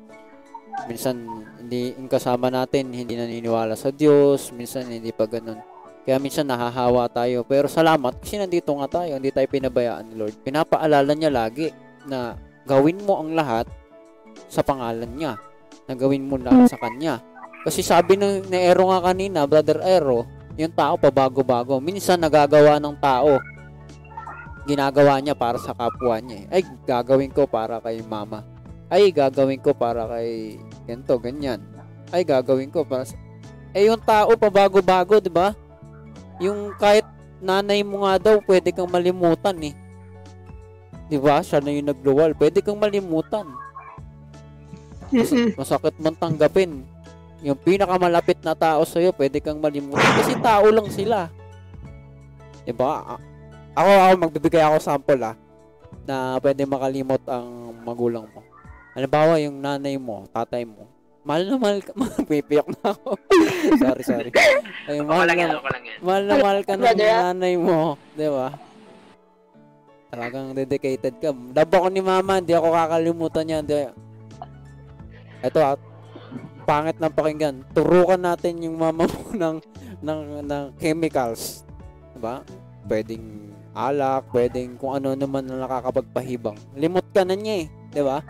[0.86, 1.26] Minsan
[1.58, 5.58] hindi kasama natin hindi naniniwala sa Diyos, minsan hindi pa ganun.
[6.06, 7.44] Kaya minsan nahahawa tayo.
[7.44, 10.40] Pero salamat kasi nandito nga tayo, hindi tayo pinabayaan ni Lord.
[10.40, 11.68] Pinapaalala niya lagi
[12.08, 13.68] na gawin mo ang lahat
[14.48, 15.36] sa pangalan niya.
[15.84, 17.20] Na gawin mo lahat sa kanya.
[17.66, 20.24] Kasi sabi ng ni Ero nga kanina, Brother Ero,
[20.58, 21.78] yung tao pabago-bago.
[21.78, 23.38] Minsan nagagawa ng tao
[24.68, 26.44] ginagawa niya para sa kapwa niya.
[26.50, 26.60] eh.
[26.60, 28.44] Ay, gagawin ko para kay mama.
[28.92, 31.62] Ay, gagawin ko para kay ganito, ganyan.
[32.12, 33.16] Ay, gagawin ko para sa...
[33.72, 35.56] Eh, yung tao pabago-bago, di ba?
[36.42, 37.06] Yung kahit
[37.40, 39.74] nanay mo nga daw, pwede kang malimutan eh.
[41.08, 41.40] Di ba?
[41.40, 42.36] Siya na yung nagluwal.
[42.36, 43.48] Pwede kang malimutan.
[45.08, 46.84] Mas- masakit man tanggapin.
[47.40, 50.02] Yung pinakamalapit na tao sa'yo, pwede kang malimutan.
[50.18, 51.30] Kasi tao lang sila.
[52.62, 53.02] Diba?
[53.06, 53.22] A-
[53.72, 55.38] Ako, ako, magbibigay ako sample ah,
[56.02, 57.46] na pwede makalimot ang
[57.80, 58.42] magulang mo.
[58.90, 60.82] Halimbawa, yung nanay mo, tatay mo,
[61.22, 61.94] mahal na mahal ka,
[62.26, 63.14] pipiyak na ako.
[63.78, 64.30] sorry, sorry.
[64.82, 65.98] Ay, Ako mahal lang yan, ako lang yan.
[66.02, 66.96] mahal na mahal ka ng ah.
[67.30, 67.94] nanay mo.
[68.12, 68.48] Di ba?
[70.08, 71.30] Talagang dedicated ka.
[71.30, 73.62] Love ako ni mama, hindi ako kakalimutan yan.
[73.62, 73.78] Di,
[75.38, 75.78] ito ah,
[76.68, 77.64] pangit ng pakinggan.
[77.72, 79.56] Turukan natin yung mama mo ng,
[80.04, 81.64] ng, ng chemicals.
[82.12, 82.44] Diba?
[82.84, 86.60] Pwedeng alak, pwedeng kung ano naman na nakakapagpahibang.
[86.76, 87.66] Limot ka na niya eh.
[87.88, 88.20] Diba?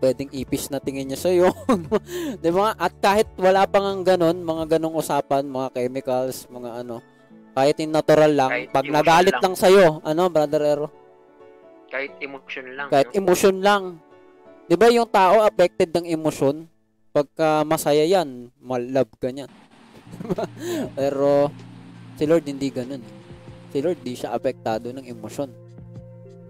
[0.00, 1.52] Pwedeng ipis na tingin niya sa'yo.
[2.44, 2.72] diba?
[2.80, 7.04] At kahit wala pa nga ganon, mga ganong usapan, mga chemicals, mga ano,
[7.52, 9.44] kahit yung natural lang, Kahit pag emotion nagalit lang.
[9.44, 10.88] lang sa'yo, ano, brother Ero?
[11.90, 12.88] Kahit emotion lang.
[12.88, 13.16] Kahit no?
[13.18, 13.82] emosyon lang.
[14.70, 16.70] 'Di ba yung tao affected ng emosyon?
[17.10, 19.50] Pagka masaya yan, mal-love ka niyan.
[20.98, 21.50] Pero
[22.14, 23.02] si Lord hindi ganun.
[23.70, 25.50] Si Lord di siya apektado ng emosyon.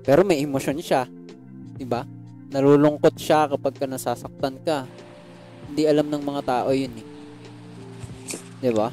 [0.04, 1.08] Pero may emosyon siya.
[1.76, 2.04] 'Di ba?
[2.52, 4.84] Nalulungkot siya kapag ka nasasaktan ka.
[5.70, 7.06] Hindi alam ng mga tao 'yun eh.
[8.60, 8.92] 'Di ba?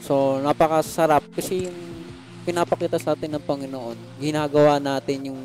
[0.00, 1.78] So, napakasarap kasi yung
[2.42, 5.40] pinapakita sa atin ng Panginoon, ginagawa natin yung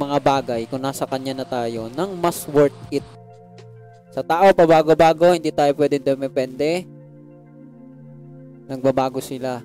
[0.00, 3.04] mga bagay kung nasa kanya na tayo nang mas worth it.
[4.12, 6.84] Sa tao, pabago-bago, hindi tayo pwede dumepende.
[8.68, 9.64] nagbabago sila.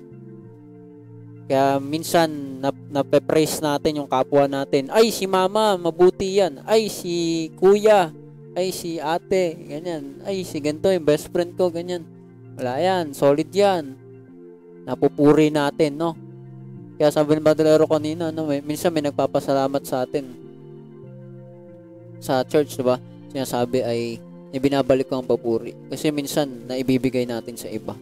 [1.48, 4.92] Kaya minsan nap nape-praise natin yung kapwa natin.
[4.92, 6.60] Ay si mama, mabuti yan.
[6.68, 8.12] Ay si kuya,
[8.52, 10.20] ay si ate, ganyan.
[10.28, 12.04] Ay si ganito yung best friend ko, ganyan.
[12.60, 13.96] Wala yan, solid yan.
[14.84, 16.12] Napupuri natin, no?
[17.00, 20.28] Kaya sabi ng Badalero kanina, no, may, minsan may nagpapasalamat sa atin
[22.18, 23.00] sa church, di ba?
[23.30, 24.00] Sinasabi ay
[24.52, 25.76] ibinabalik ko ang papuri.
[25.88, 27.94] Kasi minsan naibibigay natin sa iba.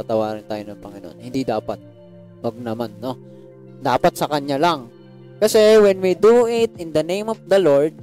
[0.00, 1.18] Patawarin tayo ng Panginoon.
[1.20, 1.78] Hindi dapat.
[2.40, 3.16] Wag naman, no?
[3.80, 4.88] Dapat sa Kanya lang.
[5.40, 7.96] Kasi when we do it in the name of the Lord,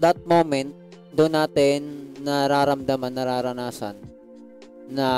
[0.00, 0.72] that moment,
[1.12, 1.78] doon natin
[2.20, 3.96] nararamdaman, nararanasan
[4.92, 5.08] na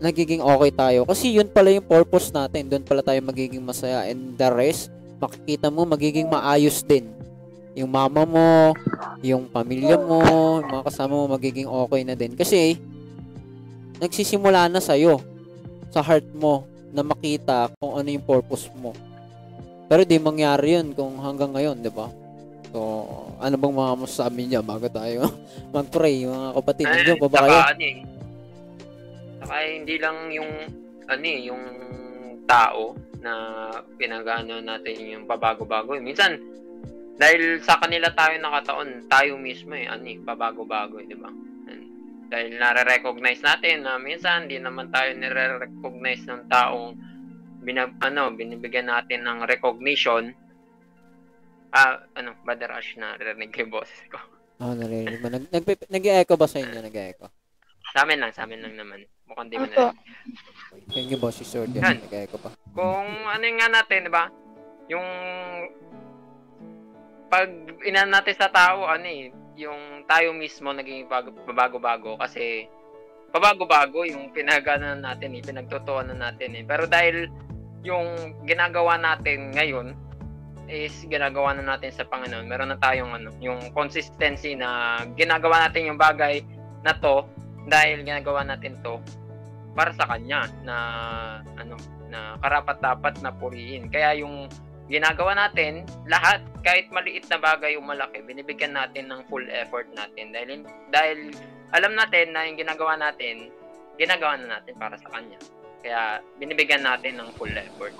[0.00, 1.00] nagiging okay tayo.
[1.04, 2.68] Kasi yun pala yung purpose natin.
[2.68, 4.08] Doon pala tayo magiging masaya.
[4.08, 4.88] And the rest,
[5.20, 7.08] makikita mo, magiging maayos din.
[7.74, 8.74] Yung mama mo,
[9.20, 10.22] yung pamilya mo,
[10.62, 12.38] yung mga kasama mo, magiging okay na din.
[12.38, 12.78] Kasi,
[13.98, 15.18] nagsisimula na sa'yo,
[15.90, 18.94] sa heart mo, na makita kung ano yung purpose mo.
[19.90, 22.06] Pero di mangyari yun kung hanggang ngayon, di ba?
[22.70, 22.78] So,
[23.42, 25.26] ano bang mga masasabi niya bago tayo
[25.74, 26.86] mag-pray, mga kapatid?
[27.18, 27.58] Pa ba kayo?
[27.58, 27.96] Saka, ano eh.
[29.42, 30.50] Saka hindi lang yung,
[31.10, 31.62] ano eh, yung
[32.46, 33.32] tao na
[33.98, 35.98] pinagano natin yung pabago-bago.
[35.98, 36.38] Minsan,
[37.14, 41.30] dahil sa kanila tayo nakataon, tayo mismo eh, ano eh, pabago-bago eh, di ba?
[41.70, 41.82] And
[42.26, 46.98] Dahil nare-recognize natin na minsan hindi naman tayo nire-recognize ng taong
[47.62, 50.34] binab ano, binibigyan natin ng recognition.
[51.70, 54.18] Ah, ano, Brother Ash na narinig ko yung boses ko.
[54.58, 55.30] Ah, narinig mo.
[55.30, 56.78] Nag, nag, nag-echo ba sa inyo?
[56.82, 57.30] Nag-echo.
[57.94, 59.06] Sa amin lang, sa amin lang naman.
[59.30, 59.94] Mukhang di mo na.
[60.98, 61.70] Yan yung boss si Sword.
[61.78, 61.94] Yan.
[61.94, 62.50] Yan, nag-echo pa.
[62.74, 64.26] Kung ano yung nga natin, di ba?
[64.90, 65.06] Yung
[67.34, 67.50] pag
[67.82, 72.70] inan natin sa tao, ano eh, yung tayo mismo naging bag- babago-bago kasi
[73.34, 76.62] pabago-bago yung pinagana natin eh, pinagtutuanan natin eh.
[76.62, 77.26] Pero dahil
[77.82, 79.98] yung ginagawa natin ngayon
[80.70, 82.46] is ginagawa na natin sa Panginoon.
[82.46, 86.38] Meron na tayong ano, yung consistency na ginagawa natin yung bagay
[86.86, 87.26] na to
[87.66, 89.02] dahil ginagawa natin to
[89.74, 90.76] para sa kanya na
[91.58, 91.74] ano
[92.06, 93.90] na karapat dapat na purihin.
[93.90, 94.46] Kaya yung
[94.88, 100.32] ginagawa natin, lahat kahit maliit na bagay o malaki, binibigyan natin ng full effort natin
[100.32, 100.60] dahil
[100.92, 101.18] dahil
[101.72, 103.48] alam natin na yung ginagawa natin,
[103.96, 105.40] ginagawa na natin para sa kanya.
[105.84, 107.92] Kaya binibigyan natin ng full effort.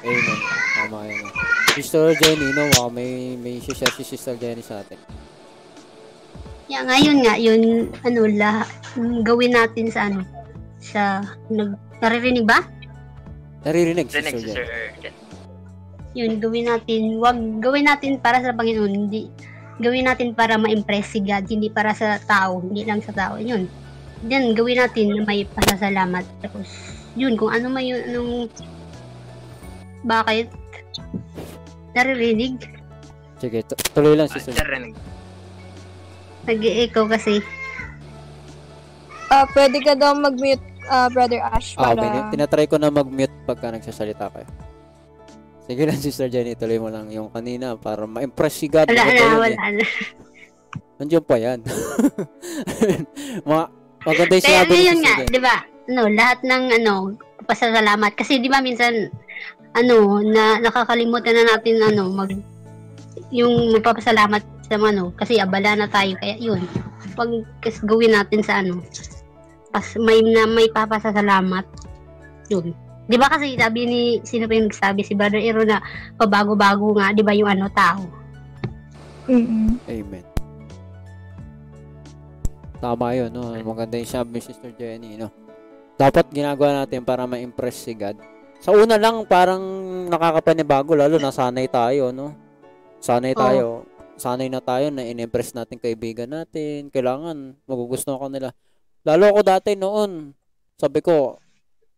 [0.00, 0.38] Amen.
[0.74, 1.28] Tama yun.
[1.76, 2.66] Sister Jenny, no?
[2.80, 4.96] Wow, may, may share si Sister Jenny sa atin.
[6.70, 8.64] Yeah, ngayon nga, yun, ano, la,
[8.96, 10.24] yung gawin natin sa, ano,
[10.80, 11.20] sa,
[11.52, 12.64] nag, naririnig ba?
[13.60, 14.54] Naririnig, The Sister next Jenny.
[14.56, 14.66] sir.
[16.10, 19.30] Yun, gawin natin, wag, gawin natin para sa Panginoon, hindi,
[19.78, 23.70] gawin natin para ma-impress si God, hindi para sa tao, hindi lang sa tao, yun.
[24.20, 26.26] Then, gawin natin na may pasasalamat.
[26.42, 26.66] Tapos,
[27.14, 28.50] yun, kung ano man yun, anong,
[30.02, 30.50] bakit,
[31.92, 32.58] naririnig,
[33.40, 34.92] Sige, tu- tuloy lang, Sister sir, Jenny.
[34.92, 34.94] rinig.
[36.42, 37.38] nag-echo kasi,
[39.30, 42.02] Ah, pwede ka daw mag-mute, ah, Brother Ash, Ah, para...
[42.02, 42.20] okay.
[42.34, 44.48] Tinatry ko na mag-mute pagka nagsasalita kayo.
[45.62, 46.58] Sige lang, Sister Jenny.
[46.58, 48.90] Tuloy mo lang yung kanina para ma-impress si God.
[48.90, 49.06] wala
[49.38, 49.54] wala eh?
[49.54, 49.86] na.
[50.98, 51.58] Nandiyan pa yan.
[53.48, 53.70] Ma
[54.02, 55.14] maganda yung Kaya sinabi ni Sister nga.
[55.26, 55.56] 'di ba?
[55.86, 56.94] Ano, lahat ng ano,
[57.44, 59.08] pasasalamat kasi 'di ba minsan
[59.72, 62.30] ano, na nakakalimutan na natin ano, mag
[63.30, 66.60] yung magpapasalamat sa ano, kasi abala na tayo kaya 'yun.
[67.14, 67.30] Pag
[67.84, 68.82] gawin natin sa ano,
[69.70, 71.66] pas may na may papasalamat.
[72.50, 72.74] 'Yun.
[73.10, 75.82] 'Di ba kasi sabi ni sino pa yung nagsabi si Brother Ero na
[76.18, 78.02] pabago-bago nga 'di ba yung ano tao.
[79.30, 79.78] Mm-mm.
[79.86, 80.26] Amen.
[82.80, 83.52] Tama yun, no?
[83.60, 85.28] Maganda yung sabi ni Sister Jenny, no?
[86.00, 88.16] Dapat ginagawa natin para ma-impress si God.
[88.60, 89.60] Sa una lang, parang
[90.08, 92.32] nakakapanibago, lalo nasanay tayo, no?
[93.00, 93.84] Sanay tayo.
[94.16, 96.88] Sanay na tayo na in-impress natin kaibigan natin.
[96.88, 98.50] Kailangan, magugustuhan ka nila.
[99.00, 100.36] Lalo ako dati noon,
[100.76, 101.40] sabi ko,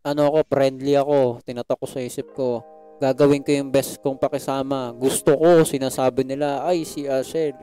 [0.06, 2.62] ano ako, friendly ako, tinatak ko sa isip ko,
[3.02, 4.94] gagawin ko yung best kong pakisama.
[4.94, 7.58] Gusto ko, sinasabi nila, ay, si Ashel,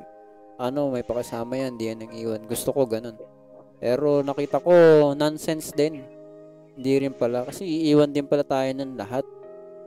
[0.59, 2.43] ano, may pakisama yan, di yan nang iwan.
[2.43, 3.15] Gusto ko, ganun.
[3.79, 4.75] Pero nakita ko,
[5.15, 6.03] nonsense din.
[6.75, 7.47] Hindi rin pala.
[7.47, 9.23] Kasi iiwan din pala tayo ng lahat.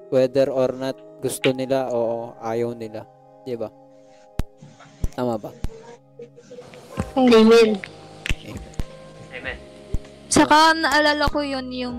[0.08, 3.04] Whether or not gusto nila o ayaw nila.
[3.44, 3.68] Di ba?
[5.12, 5.52] Tama ba?
[7.16, 7.48] Amen.
[7.48, 8.01] Amen.
[10.32, 11.98] Saka naalala ko yun yung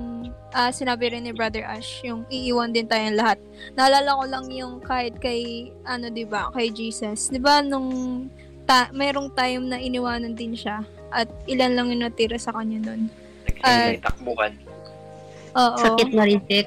[0.54, 3.38] ah, sinabi rin ni Brother Ash, yung iiwan din tayong lahat.
[3.78, 7.30] Naalala ko lang yung kahit kay, ano 'di ba kay Jesus.
[7.30, 8.26] 'Di ba nung
[8.65, 10.82] ta- mayroong time na iniwanan din siya.
[11.13, 13.06] at ilan lang yung natira sa kanya nun.
[13.46, 14.54] Nagsimulay takbuhan.
[15.54, 15.78] Oo.
[15.78, 16.65] Sakit na rin, Tek.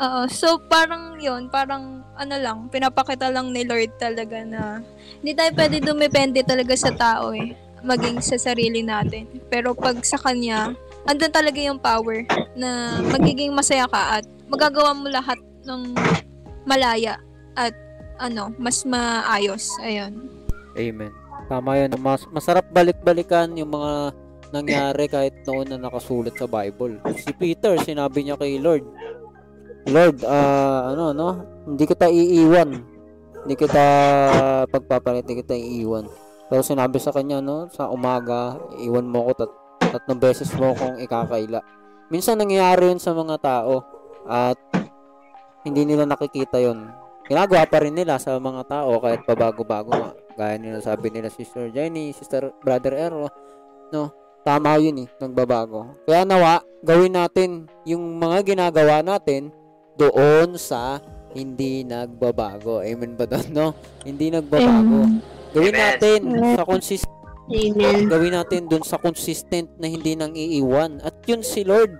[0.00, 0.24] Oo.
[0.32, 4.80] So, parang yon parang ano lang, pinapakita lang ni Lord talaga na
[5.20, 7.52] hindi tayo pwede dumepende talaga sa tao eh.
[7.80, 9.26] Maging sa sarili natin.
[9.48, 10.76] Pero pag sa Kanya,
[11.08, 12.24] andun talaga yung power
[12.56, 15.96] na magiging masaya ka at magagawa mo lahat ng
[16.68, 17.16] malaya
[17.56, 17.72] at
[18.20, 19.72] ano, mas maayos.
[19.80, 20.28] Ayun.
[20.76, 21.12] Amen.
[21.48, 21.90] Tama yun.
[21.98, 24.14] Mas, masarap balik-balikan yung mga
[24.50, 27.00] nangyari kahit noon na nakasulat sa Bible.
[27.16, 28.84] Si Peter, sinabi niya kay Lord,
[29.88, 31.28] Lord, ah, ano, no?
[31.64, 32.70] Hindi kita iiwan.
[33.40, 33.84] Hindi kita
[34.68, 36.04] pagpapalit, hindi kita iiwan.
[36.50, 37.70] Pero sinabi sa kanya, no?
[37.70, 39.52] Sa umaga, iwan mo ko tat
[39.90, 41.62] tatlong beses mo kong ikakaila.
[42.10, 43.86] Minsan nangyayari yun sa mga tao
[44.26, 44.58] at
[45.62, 46.90] hindi nila nakikita yun.
[47.30, 50.18] Ginagawa pa rin nila sa mga tao kahit pabago-bago.
[50.34, 53.30] Gaya nila sabi nila Sister Jenny, Sister Brother Ero,
[53.94, 54.10] no?
[54.42, 56.00] Tama yun eh, nagbabago.
[56.08, 59.52] Kaya nawa, gawin natin yung mga ginagawa natin
[60.00, 60.98] doon sa
[61.36, 62.80] hindi nagbabago.
[62.82, 63.66] Amen ba doon, no?
[64.02, 65.06] Hindi nagbabago.
[65.50, 65.82] Gawin Amen.
[65.82, 66.20] natin
[66.54, 68.06] sa consistent Amen.
[68.06, 71.02] gawin natin doon sa consistent na hindi nang iiwan.
[71.02, 71.98] At yun si Lord.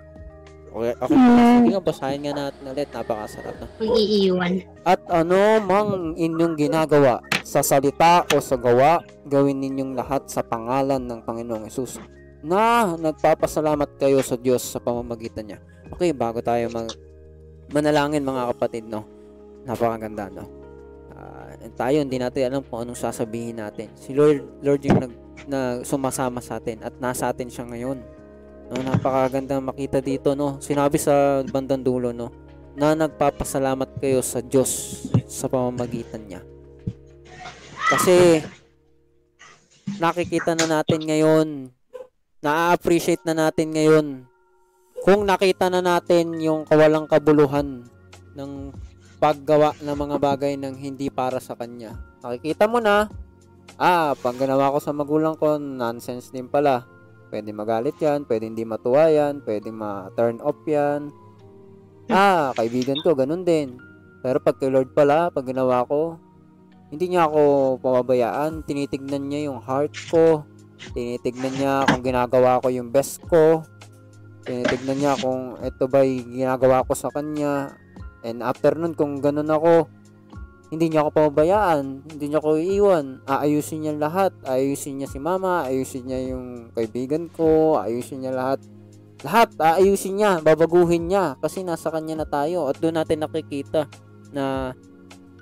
[0.71, 1.19] Okay, okay.
[1.19, 1.67] Amen.
[1.67, 2.89] Sige nga, basahin nga natin ulit.
[2.95, 3.67] Napakasarap na.
[3.83, 4.53] Mag-iiwan.
[4.87, 11.03] At ano mang inyong ginagawa, sa salita o sa gawa, gawin ninyong lahat sa pangalan
[11.03, 11.99] ng Panginoong Yesus
[12.47, 15.59] na nagpapasalamat kayo sa Diyos sa pamamagitan niya.
[15.91, 16.87] Okay, bago tayo mag
[17.75, 19.03] manalangin mga kapatid, no?
[19.67, 20.60] Napakaganda, no?
[21.21, 23.93] Ah, tayo, hindi natin alam kung anong sasabihin natin.
[23.93, 25.13] Si Lord, Lord yung nag,
[25.45, 28.01] na sumasama sa atin at nasa atin siya ngayon.
[28.73, 30.57] No, napakaganda makita dito, no?
[30.65, 32.33] Sinabi sa bandang dulo, no?
[32.73, 36.41] Na nagpapasalamat kayo sa Diyos sa pamamagitan niya.
[37.91, 38.41] Kasi
[40.01, 41.69] nakikita na natin ngayon,
[42.41, 44.07] na-appreciate na natin ngayon
[45.05, 47.85] kung nakita na natin yung kawalang kabuluhan
[48.37, 48.73] ng
[49.21, 52.01] paggawa ng mga bagay ng hindi para sa kanya.
[52.25, 53.07] Nakikita mo na,
[53.77, 56.89] ah, pag ginawa ko sa magulang ko, nonsense din pala.
[57.29, 61.13] Pwede magalit yan, pwede hindi matuwa yan, pwede ma-turn off yan.
[62.11, 63.79] Ah, kaibigan ko, ganun din.
[64.25, 66.19] Pero pag kay Lord pala, pag ginawa ko,
[66.91, 68.67] hindi niya ako pababayaan.
[68.67, 70.43] Tinitignan niya yung heart ko.
[70.91, 73.63] Tinitignan niya kung ginagawa ko yung best ko.
[74.43, 77.79] Tinitignan niya kung ito ba'y ginagawa ko sa kanya.
[78.27, 79.89] And after nun, kung ganun ako,
[80.71, 82.07] hindi niya ako pababayaan.
[82.07, 83.07] Hindi niya ako iiwan.
[83.27, 84.33] Aayusin niya lahat.
[84.47, 85.67] Aayusin niya si mama.
[85.67, 87.75] Aayusin niya yung kaibigan ko.
[87.81, 88.61] Aayusin niya lahat.
[89.27, 89.51] Lahat.
[89.59, 90.39] Aayusin niya.
[90.39, 91.35] Babaguhin niya.
[91.43, 92.71] Kasi nasa kanya na tayo.
[92.71, 93.91] At doon natin nakikita
[94.31, 94.71] na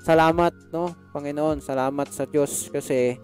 [0.01, 0.97] salamat, no?
[1.12, 3.20] Panginoon, salamat sa Diyos kasi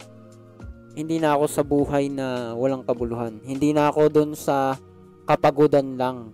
[0.95, 3.41] hindi na ako sa buhay na walang kabuluhan.
[3.41, 4.77] Hindi na ako doon sa
[5.25, 6.31] kapagudan lang,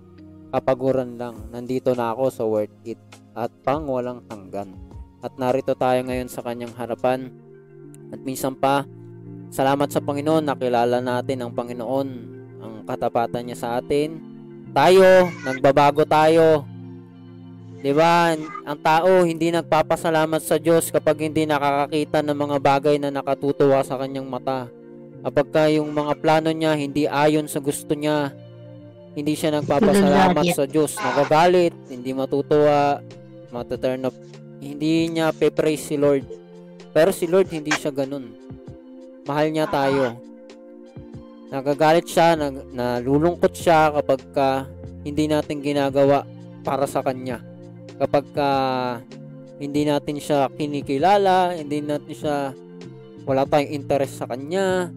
[0.51, 1.49] kapaguran lang.
[1.55, 2.99] Nandito na ako sa worth it
[3.33, 4.75] at pang walang hanggan.
[5.23, 7.31] At narito tayo ngayon sa kanyang harapan.
[8.11, 8.85] At minsan pa,
[9.55, 12.09] salamat sa Panginoon, nakilala natin ang Panginoon,
[12.61, 14.19] ang katapatan niya sa atin.
[14.71, 16.67] Tayo, nagbabago tayo.
[17.81, 18.37] 'Di ba?
[18.37, 23.97] Ang tao hindi nagpapasalamat sa Diyos kapag hindi nakakakita ng mga bagay na nakatutuwa sa
[23.97, 24.69] kanyang mata.
[25.21, 28.33] Kapag ka yung mga plano niya hindi ayon sa gusto niya,
[29.15, 30.95] hindi siya nagpapasalamat sa Diyos.
[30.97, 33.03] Nagagalit, hindi matutuwa,
[33.51, 34.17] mataturn up.
[34.61, 36.25] Hindi niya pe-praise si Lord.
[36.91, 38.31] Pero si Lord hindi siya ganun.
[39.25, 40.19] Mahal niya tayo.
[41.51, 44.49] Nagagalit siya, nag, nalulungkot siya kapag ka
[45.03, 46.23] hindi natin ginagawa
[46.63, 47.51] para sa kanya
[48.01, 48.51] kapag ka
[49.61, 52.57] hindi natin siya kinikilala, hindi natin siya
[53.29, 54.89] wala tayong interest sa kanya.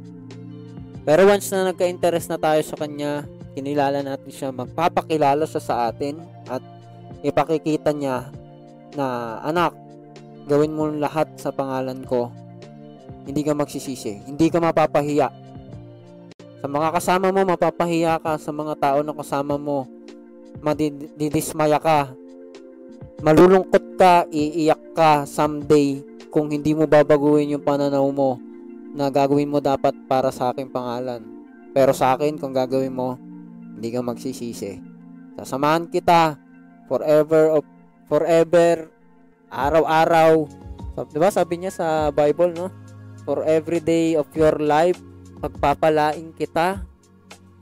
[1.03, 6.20] Pero once na nagka-interest na tayo sa kanya, kinilala natin siya, magpapakilala siya sa atin
[6.49, 6.62] at
[7.22, 8.30] ipakikita niya
[8.97, 9.74] na anak,
[10.49, 12.30] gawin mo lahat sa pangalan ko.
[13.24, 15.32] Hindi ka magsisisi, hindi ka mapapahiya.
[16.60, 18.36] Sa mga kasama mo, mapapahiya ka.
[18.39, 19.88] Sa mga tao na kasama mo,
[20.60, 22.12] madidismaya ka
[23.24, 28.36] malulungkot ka, iiyak ka someday kung hindi mo babaguhin yung pananaw mo
[28.91, 31.24] na gagawin mo dapat para sa aking pangalan.
[31.72, 33.16] Pero sa akin, kung gagawin mo,
[33.84, 34.79] hindi ka magsisisi.
[35.36, 36.39] Sasamahan kita
[36.88, 37.67] forever of
[38.07, 38.88] forever,
[39.51, 40.47] araw-araw.
[40.95, 42.71] So, diba sabi niya sa Bible, no?
[43.27, 44.95] For every day of your life,
[45.43, 46.79] pagpapalaing kita,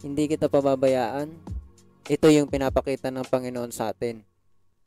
[0.06, 1.34] hindi kita pababayaan.
[2.06, 4.22] Ito yung pinapakita ng Panginoon sa atin.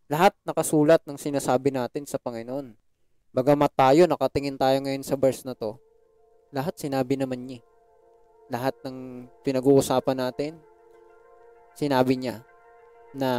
[0.06, 2.78] Lahat nakasulat ng sinasabi natin sa Panginoon.
[3.34, 5.82] Bagamat tayo, nakatingin tayo ngayon sa verse na to,
[6.54, 7.58] lahat sinabi naman niya.
[8.52, 10.60] lahat ng pinag-uusapan natin,
[11.74, 12.40] sinabi niya
[13.14, 13.30] na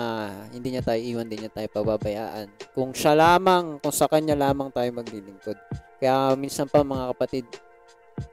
[0.55, 2.47] hindi niya tayo iwan, hindi niya tayo pababayaan.
[2.71, 5.57] Kung siya lamang, kung sa kanya lamang tayo maglilingkod.
[5.99, 7.45] Kaya minsan pa mga kapatid,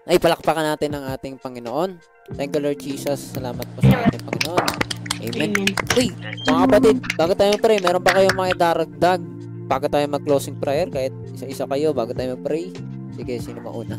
[0.07, 1.99] ay palakpakan natin ang ating Panginoon.
[2.39, 3.35] Thank you Lord Jesus.
[3.35, 4.67] Salamat po sa ating Panginoon.
[5.23, 5.51] Amen.
[5.99, 6.11] Uy,
[6.47, 9.23] mga kapatid, bago tayo pray, meron pa kayong mga idaragdag
[9.67, 12.71] bago tayo mag-closing prayer, kahit isa-isa kayo bago tayo mag-pray.
[13.19, 13.95] Sige, sino mauna?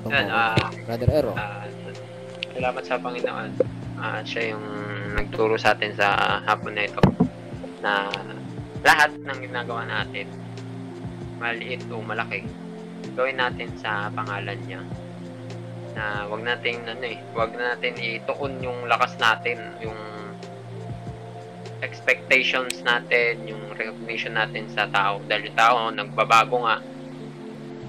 [0.00, 1.32] Pa Yan, ah, Brother Ero.
[1.36, 1.68] Ah,
[2.56, 3.50] salamat sa Panginoon.
[4.00, 4.64] Ah, siya yung
[5.12, 7.02] nagturo sa atin sa hapon na ito
[7.84, 8.08] na
[8.80, 10.24] lahat ng ginagawa natin,
[11.36, 12.48] maliit o malaki,
[13.12, 14.80] gawin natin sa pangalan niya.
[15.92, 20.00] Na wag nating ano eh, wag natin ituon yung lakas natin, yung
[21.84, 25.20] expectations natin, yung recognition natin sa tao.
[25.28, 26.76] Dahil yung tao, nagbabago nga.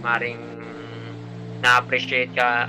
[0.02, 0.51] Maring
[1.62, 2.68] na-appreciate ka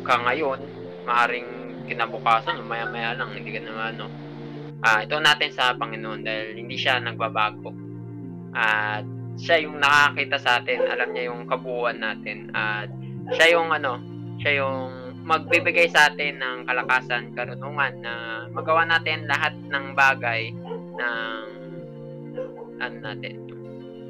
[0.00, 0.60] ka ngayon,
[1.04, 4.06] maaaring kinabukasan, maya-maya lang, hindi ka naman, ano.
[4.80, 7.74] Ah, ito natin sa Panginoon dahil hindi siya nagbabago.
[8.56, 9.04] At
[9.36, 12.48] siya yung nakakita sa atin, alam niya yung kabuuan natin.
[12.56, 12.88] At
[13.36, 14.00] siya yung ano,
[14.40, 20.48] siya yung magbibigay sa atin ng kalakasan, karunungan na magawa natin lahat ng bagay
[20.96, 21.44] ng
[22.80, 23.36] ano natin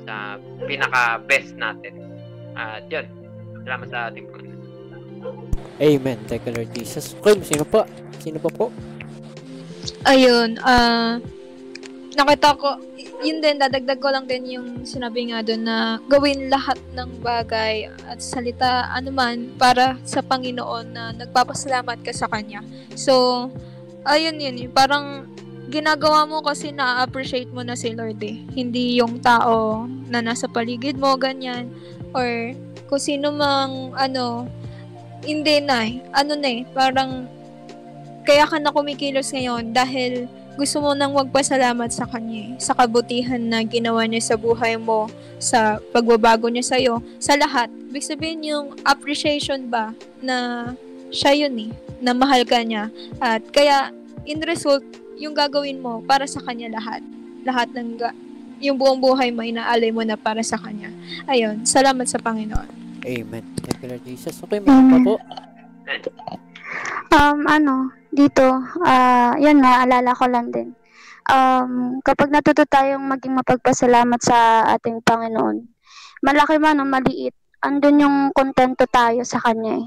[0.07, 0.39] sa
[0.71, 1.99] pinaka best natin.
[2.55, 3.11] At yun,
[3.71, 4.59] salamat sa ating Panginoon.
[5.79, 6.18] Amen.
[6.27, 7.14] Thank you Lord Jesus.
[7.23, 7.87] Okay, sino pa?
[8.18, 8.75] Sino pa po?
[10.03, 11.23] Ayun, ah
[12.18, 12.75] nakita ko,
[13.23, 17.87] yun din, dadagdag ko lang din yung sinabi nga doon na gawin lahat ng bagay
[18.11, 22.66] at salita anuman para sa Panginoon na nagpapasalamat ka sa Kanya.
[22.99, 23.47] So,
[24.03, 24.73] ayun yun, yun.
[24.75, 25.31] parang
[25.71, 28.43] ginagawa mo kasi na-appreciate mo na si Lord eh.
[28.53, 31.71] Hindi yung tao na nasa paligid mo, ganyan.
[32.11, 32.27] Or
[32.91, 34.51] kung sino mang, ano,
[35.22, 36.03] hindi na eh.
[36.11, 37.30] Ano na eh, parang
[38.26, 40.26] kaya ka na kumikilos ngayon dahil
[40.59, 45.07] gusto mo nang magpasalamat sa kanya eh, sa kabutihan na ginawa niya sa buhay mo,
[45.38, 47.70] sa pagbabago niya sa'yo, sa lahat.
[47.95, 50.68] Ibig sabihin yung appreciation ba na
[51.14, 51.70] siya yun eh,
[52.03, 52.91] na mahal ka niya.
[53.22, 53.95] At kaya,
[54.26, 54.82] in result,
[55.16, 57.01] yung gagawin mo para sa kanya lahat.
[57.47, 57.97] Lahat ng
[58.61, 60.93] yung buong buhay mo, inaalay mo na para sa kanya.
[61.27, 62.69] Ayun, salamat sa Panginoon.
[63.01, 63.45] Amen.
[63.65, 64.37] Thank you Lord Jesus.
[64.45, 65.17] Okay, pa po.
[67.11, 68.45] Um, ano, dito,
[68.85, 70.77] ah, yan, naalala ko lang din.
[71.31, 75.63] Um, kapag natuto tayong maging mapagpasalamat sa ating Panginoon,
[76.21, 77.35] malaki man o maliit,
[77.65, 79.87] andun yung kontento tayo sa Kanya eh.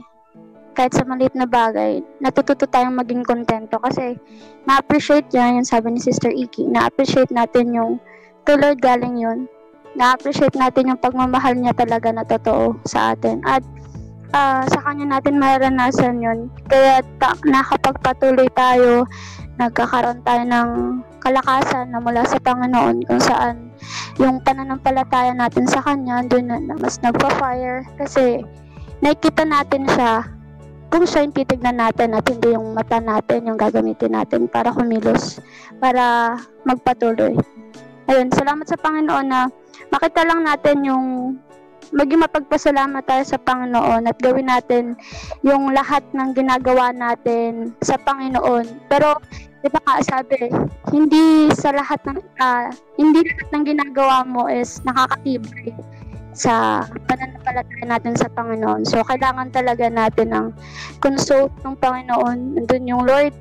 [0.74, 4.18] Kahit sa maliit na bagay, natututo tayong maging kontento kasi
[4.66, 8.02] na-appreciate niya, yung sabi ni Sister Iki, na-appreciate natin yung
[8.46, 9.48] to Lord galing yun.
[9.94, 13.40] Na-appreciate natin yung pagmamahal niya talaga na totoo sa atin.
[13.46, 13.62] At
[14.34, 16.50] ah, sa kanya natin maranasan yun.
[16.66, 19.06] Kaya ta- nakapagpatuloy tayo,
[19.62, 20.70] nagkakaroon tayo ng
[21.22, 23.72] kalakasan na mula sa Panginoon kung saan
[24.20, 28.44] yung pananampalataya natin sa kanya doon na, na mas nagpa-fire kasi
[29.00, 30.28] nakikita natin siya
[30.94, 35.42] kung siya yung titignan natin at hindi yung mata natin yung gagamitin natin para kumilos,
[35.82, 36.38] para
[36.70, 37.34] magpatuloy.
[38.12, 39.48] Ayun, salamat sa Panginoon na
[39.94, 41.06] makita lang natin yung
[41.94, 44.98] maging mapagpasalamat tayo sa Panginoon at gawin natin
[45.46, 48.90] yung lahat ng ginagawa natin sa Panginoon.
[48.90, 49.20] Pero,
[49.62, 50.50] di ba nga sabi,
[50.90, 55.72] hindi sa lahat ng, ah, hindi lahat ng ginagawa mo is nakakatibay
[56.34, 58.82] sa pananampalataya natin sa Panginoon.
[58.90, 60.48] So, kailangan talaga natin ng
[60.98, 62.58] consult ng Panginoon.
[62.58, 63.38] Nandun yung Lord,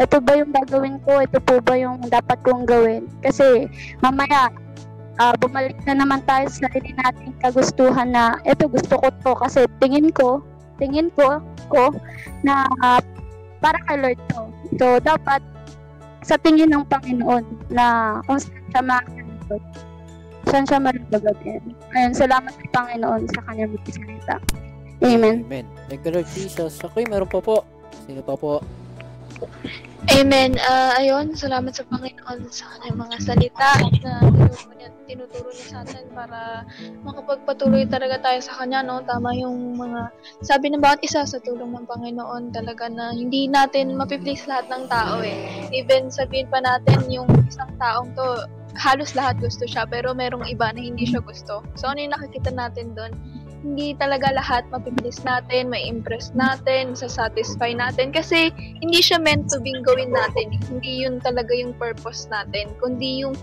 [0.00, 1.20] ito ba yung gagawin ko?
[1.20, 3.08] Ito po ba yung dapat kong gawin?
[3.20, 3.68] Kasi,
[4.00, 4.48] mamaya,
[5.20, 9.60] ah, bumalik na naman tayo sa sarili nating kagustuhan na ito gusto ko to kasi
[9.82, 10.40] tingin ko
[10.80, 11.92] tingin ko ko
[12.46, 13.02] na ah,
[13.62, 14.42] para kay Lord to.
[14.80, 15.38] So dapat
[16.26, 19.62] sa tingin ng Panginoon na kung saan siya makakaligot,
[20.50, 21.62] saan siya malulugagin.
[21.94, 24.36] Ayun, salamat sa Panginoon sa kanyang magsalita.
[25.02, 25.46] Amen.
[25.46, 25.66] Amen.
[25.86, 26.78] Thank you Lord Jesus.
[26.82, 27.62] Okay, meron pa po.
[28.06, 28.62] Sino pa po?
[30.10, 30.58] Amen.
[30.58, 33.70] Ah, ayun, salamat sa Panginoon sa kanyang mga salita
[34.02, 36.66] na tinuturo niya, tinuturo niya sa atin para
[37.06, 38.98] makapagpatuloy talaga tayo sa kanya, no?
[39.06, 40.10] Tama yung mga
[40.42, 44.90] sabi ng bawat isa sa tulong ng Panginoon talaga na hindi natin mapiplease lahat ng
[44.90, 45.70] tao eh.
[45.70, 50.72] Even sabihin pa natin yung isang taong to, halos lahat gusto siya, pero merong iba
[50.72, 51.62] na hindi siya gusto.
[51.78, 53.12] So, ano yung nakikita natin doon?
[53.62, 58.10] Hindi talaga lahat mapiplease natin, may impress natin, sasatisfy natin.
[58.10, 58.50] Kasi
[58.82, 60.50] hindi siya meant to being gawin natin.
[60.66, 62.74] Hindi yun talaga yung purpose natin.
[62.82, 63.38] Kundi yung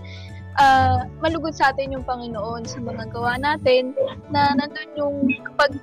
[0.60, 3.96] ah, malugod sa atin yung Panginoon sa mga gawa natin
[4.28, 5.16] na nandun yung
[5.52, 5.80] kapag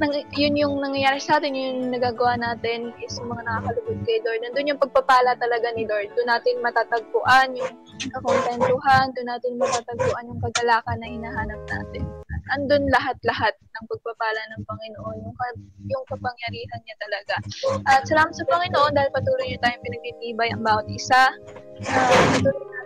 [0.00, 4.18] nang, yun yung nangyayari sa atin, yun yung nagagawa natin is yung mga nakakalugod kay
[4.24, 4.40] Lord.
[4.40, 6.08] Nandun yung pagpapala talaga ni Lord.
[6.16, 7.72] Doon natin matatagpuan yung
[8.08, 12.02] kakontentuhan, doon natin matatagpuan yung kagalakan na hinahanap natin.
[12.50, 15.36] Andun lahat-lahat ng pagpapala ng Panginoon, yung,
[15.86, 17.34] yung kapangyarihan niya talaga.
[17.86, 21.30] At salamat sa Panginoon dahil patuloy niyo tayong pinagtitibay ang bawat isa.
[21.86, 22.80] Uh, patuloy natin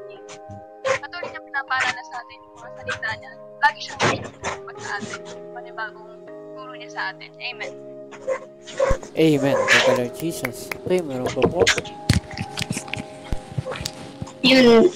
[0.84, 3.32] patuloy niya pinapaalala sa atin yung mga salita niya.
[3.64, 5.20] Lagi siyang pinapalala sa atin.
[5.54, 6.12] Panibagong
[6.52, 7.30] turo niya sa atin.
[7.40, 7.72] Amen.
[9.14, 9.56] Amen.
[9.56, 10.56] Thank you, Lord Jesus.
[10.84, 11.60] Okay, meron po po.
[14.44, 14.92] Yun.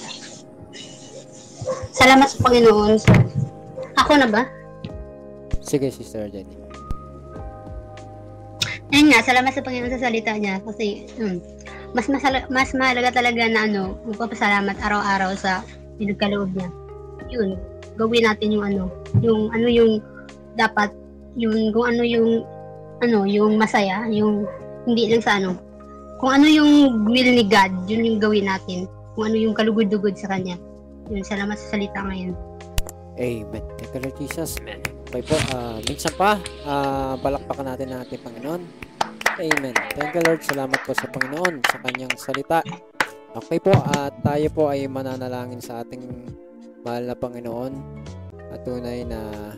[1.96, 3.00] Salamat sa Panginoon.
[3.96, 4.57] Ako na ba?
[5.68, 6.56] Sige, Sister Jenny.
[8.88, 10.64] Ayun nga, salamat sa Panginoon sa salita niya.
[10.64, 11.38] Kasi, hmm,
[11.92, 15.60] mas, masala, mas mahalaga talaga na ano, magpapasalamat araw-araw sa
[16.00, 16.68] pinagkaloob niya.
[17.28, 17.60] Yun,
[18.00, 18.82] gawin natin yung ano,
[19.20, 20.00] yung ano yung
[20.56, 20.88] dapat,
[21.36, 22.48] yung kung ano yung
[23.04, 24.48] ano, yung masaya, yung
[24.88, 25.52] hindi lang sa ano,
[26.18, 28.88] kung ano yung will ni God, yun yung gawin natin.
[29.12, 30.56] Kung ano yung kalugod-dugod sa Kanya.
[31.12, 32.32] Yun, salamat sa salita ngayon.
[33.18, 33.64] Amen.
[33.92, 34.56] Thank you, Jesus.
[34.62, 34.97] Amen.
[35.08, 36.36] Okay po, ah, minsan pa,
[36.68, 38.60] ah, balakpakan natin ang ating Panginoon.
[39.40, 39.72] Amen.
[39.96, 40.44] Thank you, Lord.
[40.44, 42.60] Salamat po sa Panginoon sa kanyang salita.
[43.32, 46.04] Okay po, at tayo po ay mananalangin sa ating
[46.84, 47.72] mahal na Panginoon
[48.52, 49.56] at tunay na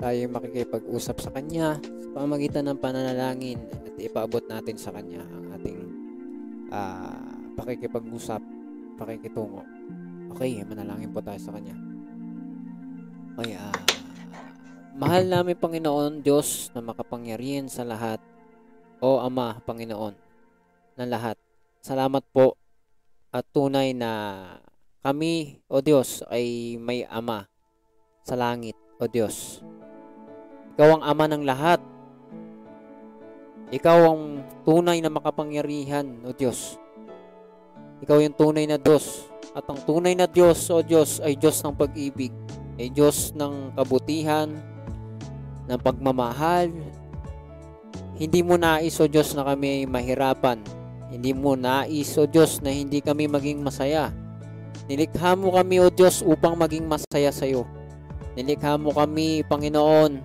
[0.00, 5.80] tayo makikipag-usap sa Kanya sa pamagitan ng pananalangin at ipaabot natin sa Kanya ang ating
[6.72, 7.20] ah,
[7.52, 8.40] pakikipag-usap,
[8.96, 9.60] pakikitungo.
[10.32, 11.76] Okay, manalangin po tayo sa Kanya.
[13.36, 13.99] Okay, ah,
[14.96, 18.18] mahal namin Panginoon Diyos na makapangyarihan sa lahat
[19.00, 20.14] o Ama, Panginoon,
[20.98, 21.38] ng lahat.
[21.80, 22.60] Salamat po
[23.32, 24.10] at tunay na
[25.00, 27.48] kami, o Diyos, ay may Ama
[28.20, 29.64] sa langit, o Diyos.
[30.76, 31.80] Ikaw ang Ama ng lahat.
[33.72, 36.76] Ikaw ang tunay na makapangyarihan, o Diyos.
[38.04, 39.24] Ikaw yung tunay na Diyos.
[39.56, 42.34] At ang tunay na Diyos, o Diyos, ay Diyos ng pag-ibig,
[42.76, 44.52] ay Diyos ng kabutihan,
[45.70, 46.74] ng pagmamahal,
[48.20, 50.60] hindi mo nais, O Diyos, na kami ay mahirapan.
[51.08, 54.12] Hindi mo nais, O Diyos, na hindi kami maging masaya.
[54.90, 57.64] Nilikha mo kami, O Diyos, upang maging masaya sa iyo.
[58.36, 60.20] Nilikha mo kami, Panginoon,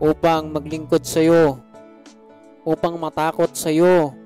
[0.00, 1.60] upang maglingkod sa iyo,
[2.64, 4.16] upang matakot sa iyo.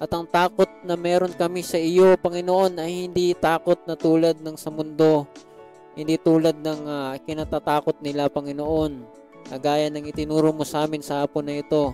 [0.00, 4.56] At ang takot na meron kami sa iyo, Panginoon, ay hindi takot na tulad ng
[4.56, 5.28] sa mundo.
[5.92, 9.20] Hindi tulad ng ah, kinatatakot nila, Panginoon.
[9.50, 11.90] Na gaya ng itinuro mo sa amin sa hapon na ito.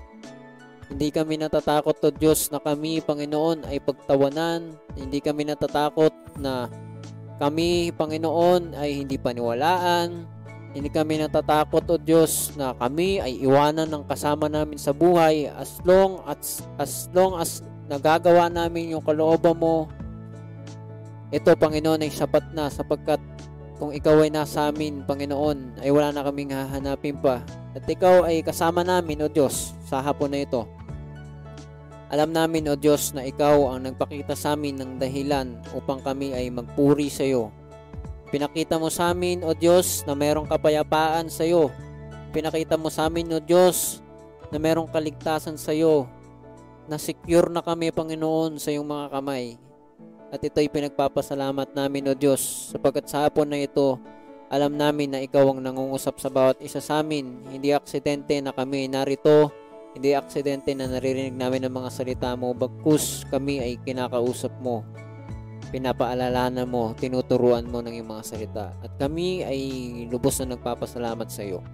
[0.86, 4.78] Hindi kami natatakot o Diyos na kami, Panginoon, ay pagtawanan.
[4.94, 6.70] Hindi kami natatakot na
[7.42, 10.28] kami, Panginoon, ay hindi paniwalaan.
[10.76, 15.80] Hindi kami natatakot o Diyos na kami ay iwanan ng kasama namin sa buhay as
[15.82, 19.90] long as, as long as nagagawa namin yung kalooban mo.
[21.34, 23.18] Ito, Panginoon, ay sapat na sapagkat
[23.76, 27.44] kung ikaw ay nasa amin, Panginoon, ay wala na kaming hahanapin pa.
[27.76, 30.64] At ikaw ay kasama namin, O Diyos, sa hapon na ito.
[32.08, 36.48] Alam namin, O Diyos, na ikaw ang nagpakita sa amin ng dahilan upang kami ay
[36.48, 37.52] magpuri sa iyo.
[38.32, 41.68] Pinakita mo sa amin, O Diyos, na merong kapayapaan sa iyo.
[42.32, 44.00] Pinakita mo sa amin, O Diyos,
[44.48, 46.08] na merong kaligtasan sa iyo.
[46.88, 49.65] Na secure na kami, Panginoon, sa iyong mga kamay.
[50.36, 53.96] At ito'y pinagpapasalamat namin, O Diyos, sapagkat sa hapon na ito,
[54.52, 57.40] alam namin na ikaw ang nangungusap sa bawat isa sa amin.
[57.48, 59.48] Hindi aksidente na kami narito,
[59.96, 64.84] hindi aksidente na naririnig namin ang mga salita mo, bagkus kami ay kinakausap mo.
[65.72, 68.66] Pinapaalalanan mo, tinuturuan mo ng iyong mga salita.
[68.84, 69.60] At kami ay
[70.12, 71.64] lubos na nagpapasalamat sa iyo.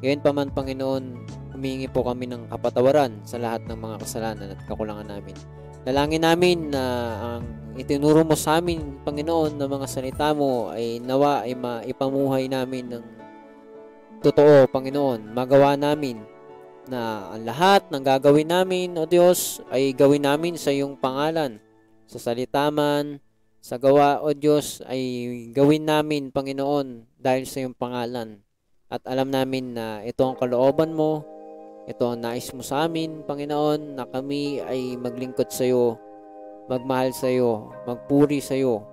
[0.00, 1.04] Ngayon pa man, Panginoon,
[1.52, 5.36] humingi po kami ng kapatawaran sa lahat ng mga kasalanan at kakulangan namin.
[5.84, 6.84] Dalangin namin na
[7.36, 7.44] ang
[7.76, 13.04] itinuro mo sa amin, Panginoon, na mga salita mo ay nawa ay maipamuhay namin ng
[14.24, 15.36] totoo, Panginoon.
[15.36, 16.24] Magawa namin
[16.88, 21.60] na ang lahat ng gagawin namin, O Diyos, ay gawin namin sa iyong pangalan.
[22.08, 23.20] Sa salita man,
[23.60, 25.04] sa gawa, O Diyos, ay
[25.52, 28.40] gawin namin, Panginoon, dahil sa iyong pangalan.
[28.88, 31.28] At alam namin na ito ang kalooban mo,
[31.84, 36.00] ito ang nais mo sa amin, Panginoon, na kami ay maglingkod sa iyo,
[36.64, 38.88] magmahal sa iyo, magpuri sa iyo.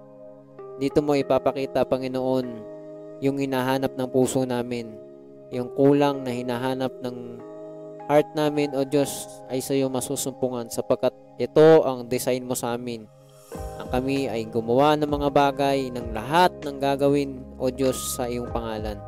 [0.75, 2.47] Dito mo ipapakita, Panginoon,
[3.23, 4.91] yung hinahanap ng puso namin,
[5.55, 7.39] yung kulang na hinahanap ng
[8.11, 13.07] heart namin, O Diyos, ay sa iyo masusumpungan sapagkat ito ang design mo sa amin.
[13.79, 18.51] Ang kami ay gumawa ng mga bagay ng lahat ng gagawin, O Diyos, sa iyong
[18.51, 18.99] pangalan.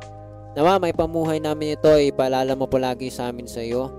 [0.54, 3.90] Nawa, may pamuhay namin ito, ipaalala mo palagi sa amin sa iyo,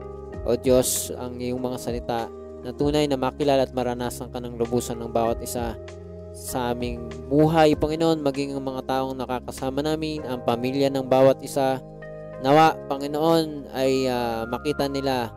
[0.45, 2.29] O Diyos, ang iyong mga salita
[2.63, 5.75] na tunay na makilala at maranasan ka ng lubusan ng bawat isa
[6.31, 11.81] sa aming buhay, Panginoon, maging ang mga taong nakakasama namin, ang pamilya ng bawat isa.
[12.39, 15.33] Nawa, Panginoon, ay ah, makita nila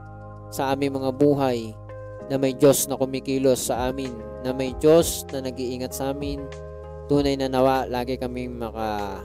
[0.55, 1.73] sa aming mga buhay
[2.29, 4.13] na may Diyos na kumikilos sa amin,
[4.45, 6.45] na may Diyos na nag-iingat sa amin.
[7.09, 9.19] Tunay na nawa, lagi kami maka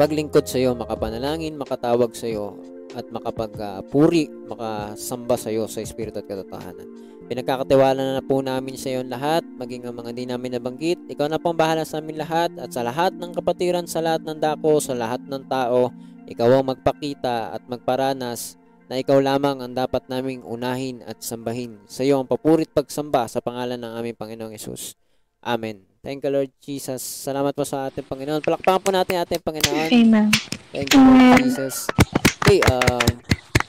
[0.00, 2.56] paglingkod sa iyo, makapanalangin, makatawag sa iyo,
[2.96, 6.88] at makapagpuri, makasamba sa iyo sa Espiritu at katotohanan.
[7.28, 10.96] Pinagkakatiwala na po namin sa iyo lahat, maging ang mga di namin nabanggit.
[11.04, 14.40] Ikaw na pong bahala sa amin lahat at sa lahat ng kapatiran, sa lahat ng
[14.40, 15.92] dako, sa lahat ng tao,
[16.24, 18.56] ikaw ang magpakita at magparanas
[18.88, 21.76] na ikaw lamang ang dapat naming unahin at sambahin.
[21.86, 24.96] Sa iyo ang papurit pagsamba sa pangalan ng aming Panginoong Yesus.
[25.44, 25.89] Amen.
[26.00, 27.04] Thank you, Lord Jesus.
[27.04, 28.40] Salamat po sa ating Panginoon.
[28.40, 29.88] Palakpakan po natin ating Panginoon.
[29.92, 30.32] Amen.
[30.72, 31.92] Thank you, Lord Jesus.
[32.40, 33.10] Okay, um,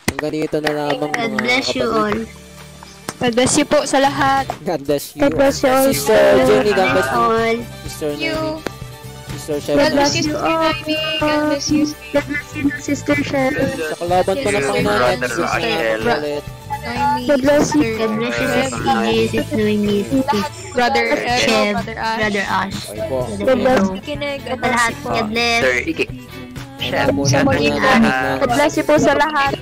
[0.07, 1.99] hanggang dito na lamang God mga bless you kapatid.
[1.99, 2.19] all.
[3.21, 4.47] God bless you po sa lahat.
[4.63, 5.21] God bless you.
[5.21, 5.86] God bless you all.
[5.91, 6.17] Sister
[6.47, 7.19] Jenny, God bless you.
[7.19, 7.55] All.
[7.84, 8.38] Sister You.
[9.32, 9.91] Sister God Sherry.
[9.91, 10.55] bless you, you Sister all.
[10.71, 10.95] Noemi.
[11.19, 11.82] God bless you,
[12.15, 13.69] God bless you, Sister Cheryl.
[13.75, 16.61] Sa kalaban po ng Panginoon Sister Rachel.
[16.84, 17.27] Noemi.
[17.27, 17.97] God bless you.
[17.97, 20.51] God bless you, Sis EJ, Sis Noemi, Lahat.
[20.73, 22.77] Brother Kev, Brother Ash.
[23.45, 23.89] God bless.
[24.45, 24.95] God Sa bless lahat, you.
[25.13, 25.61] God bless.
[25.61, 25.73] Sir
[28.41, 29.53] God bless you po sa lahat.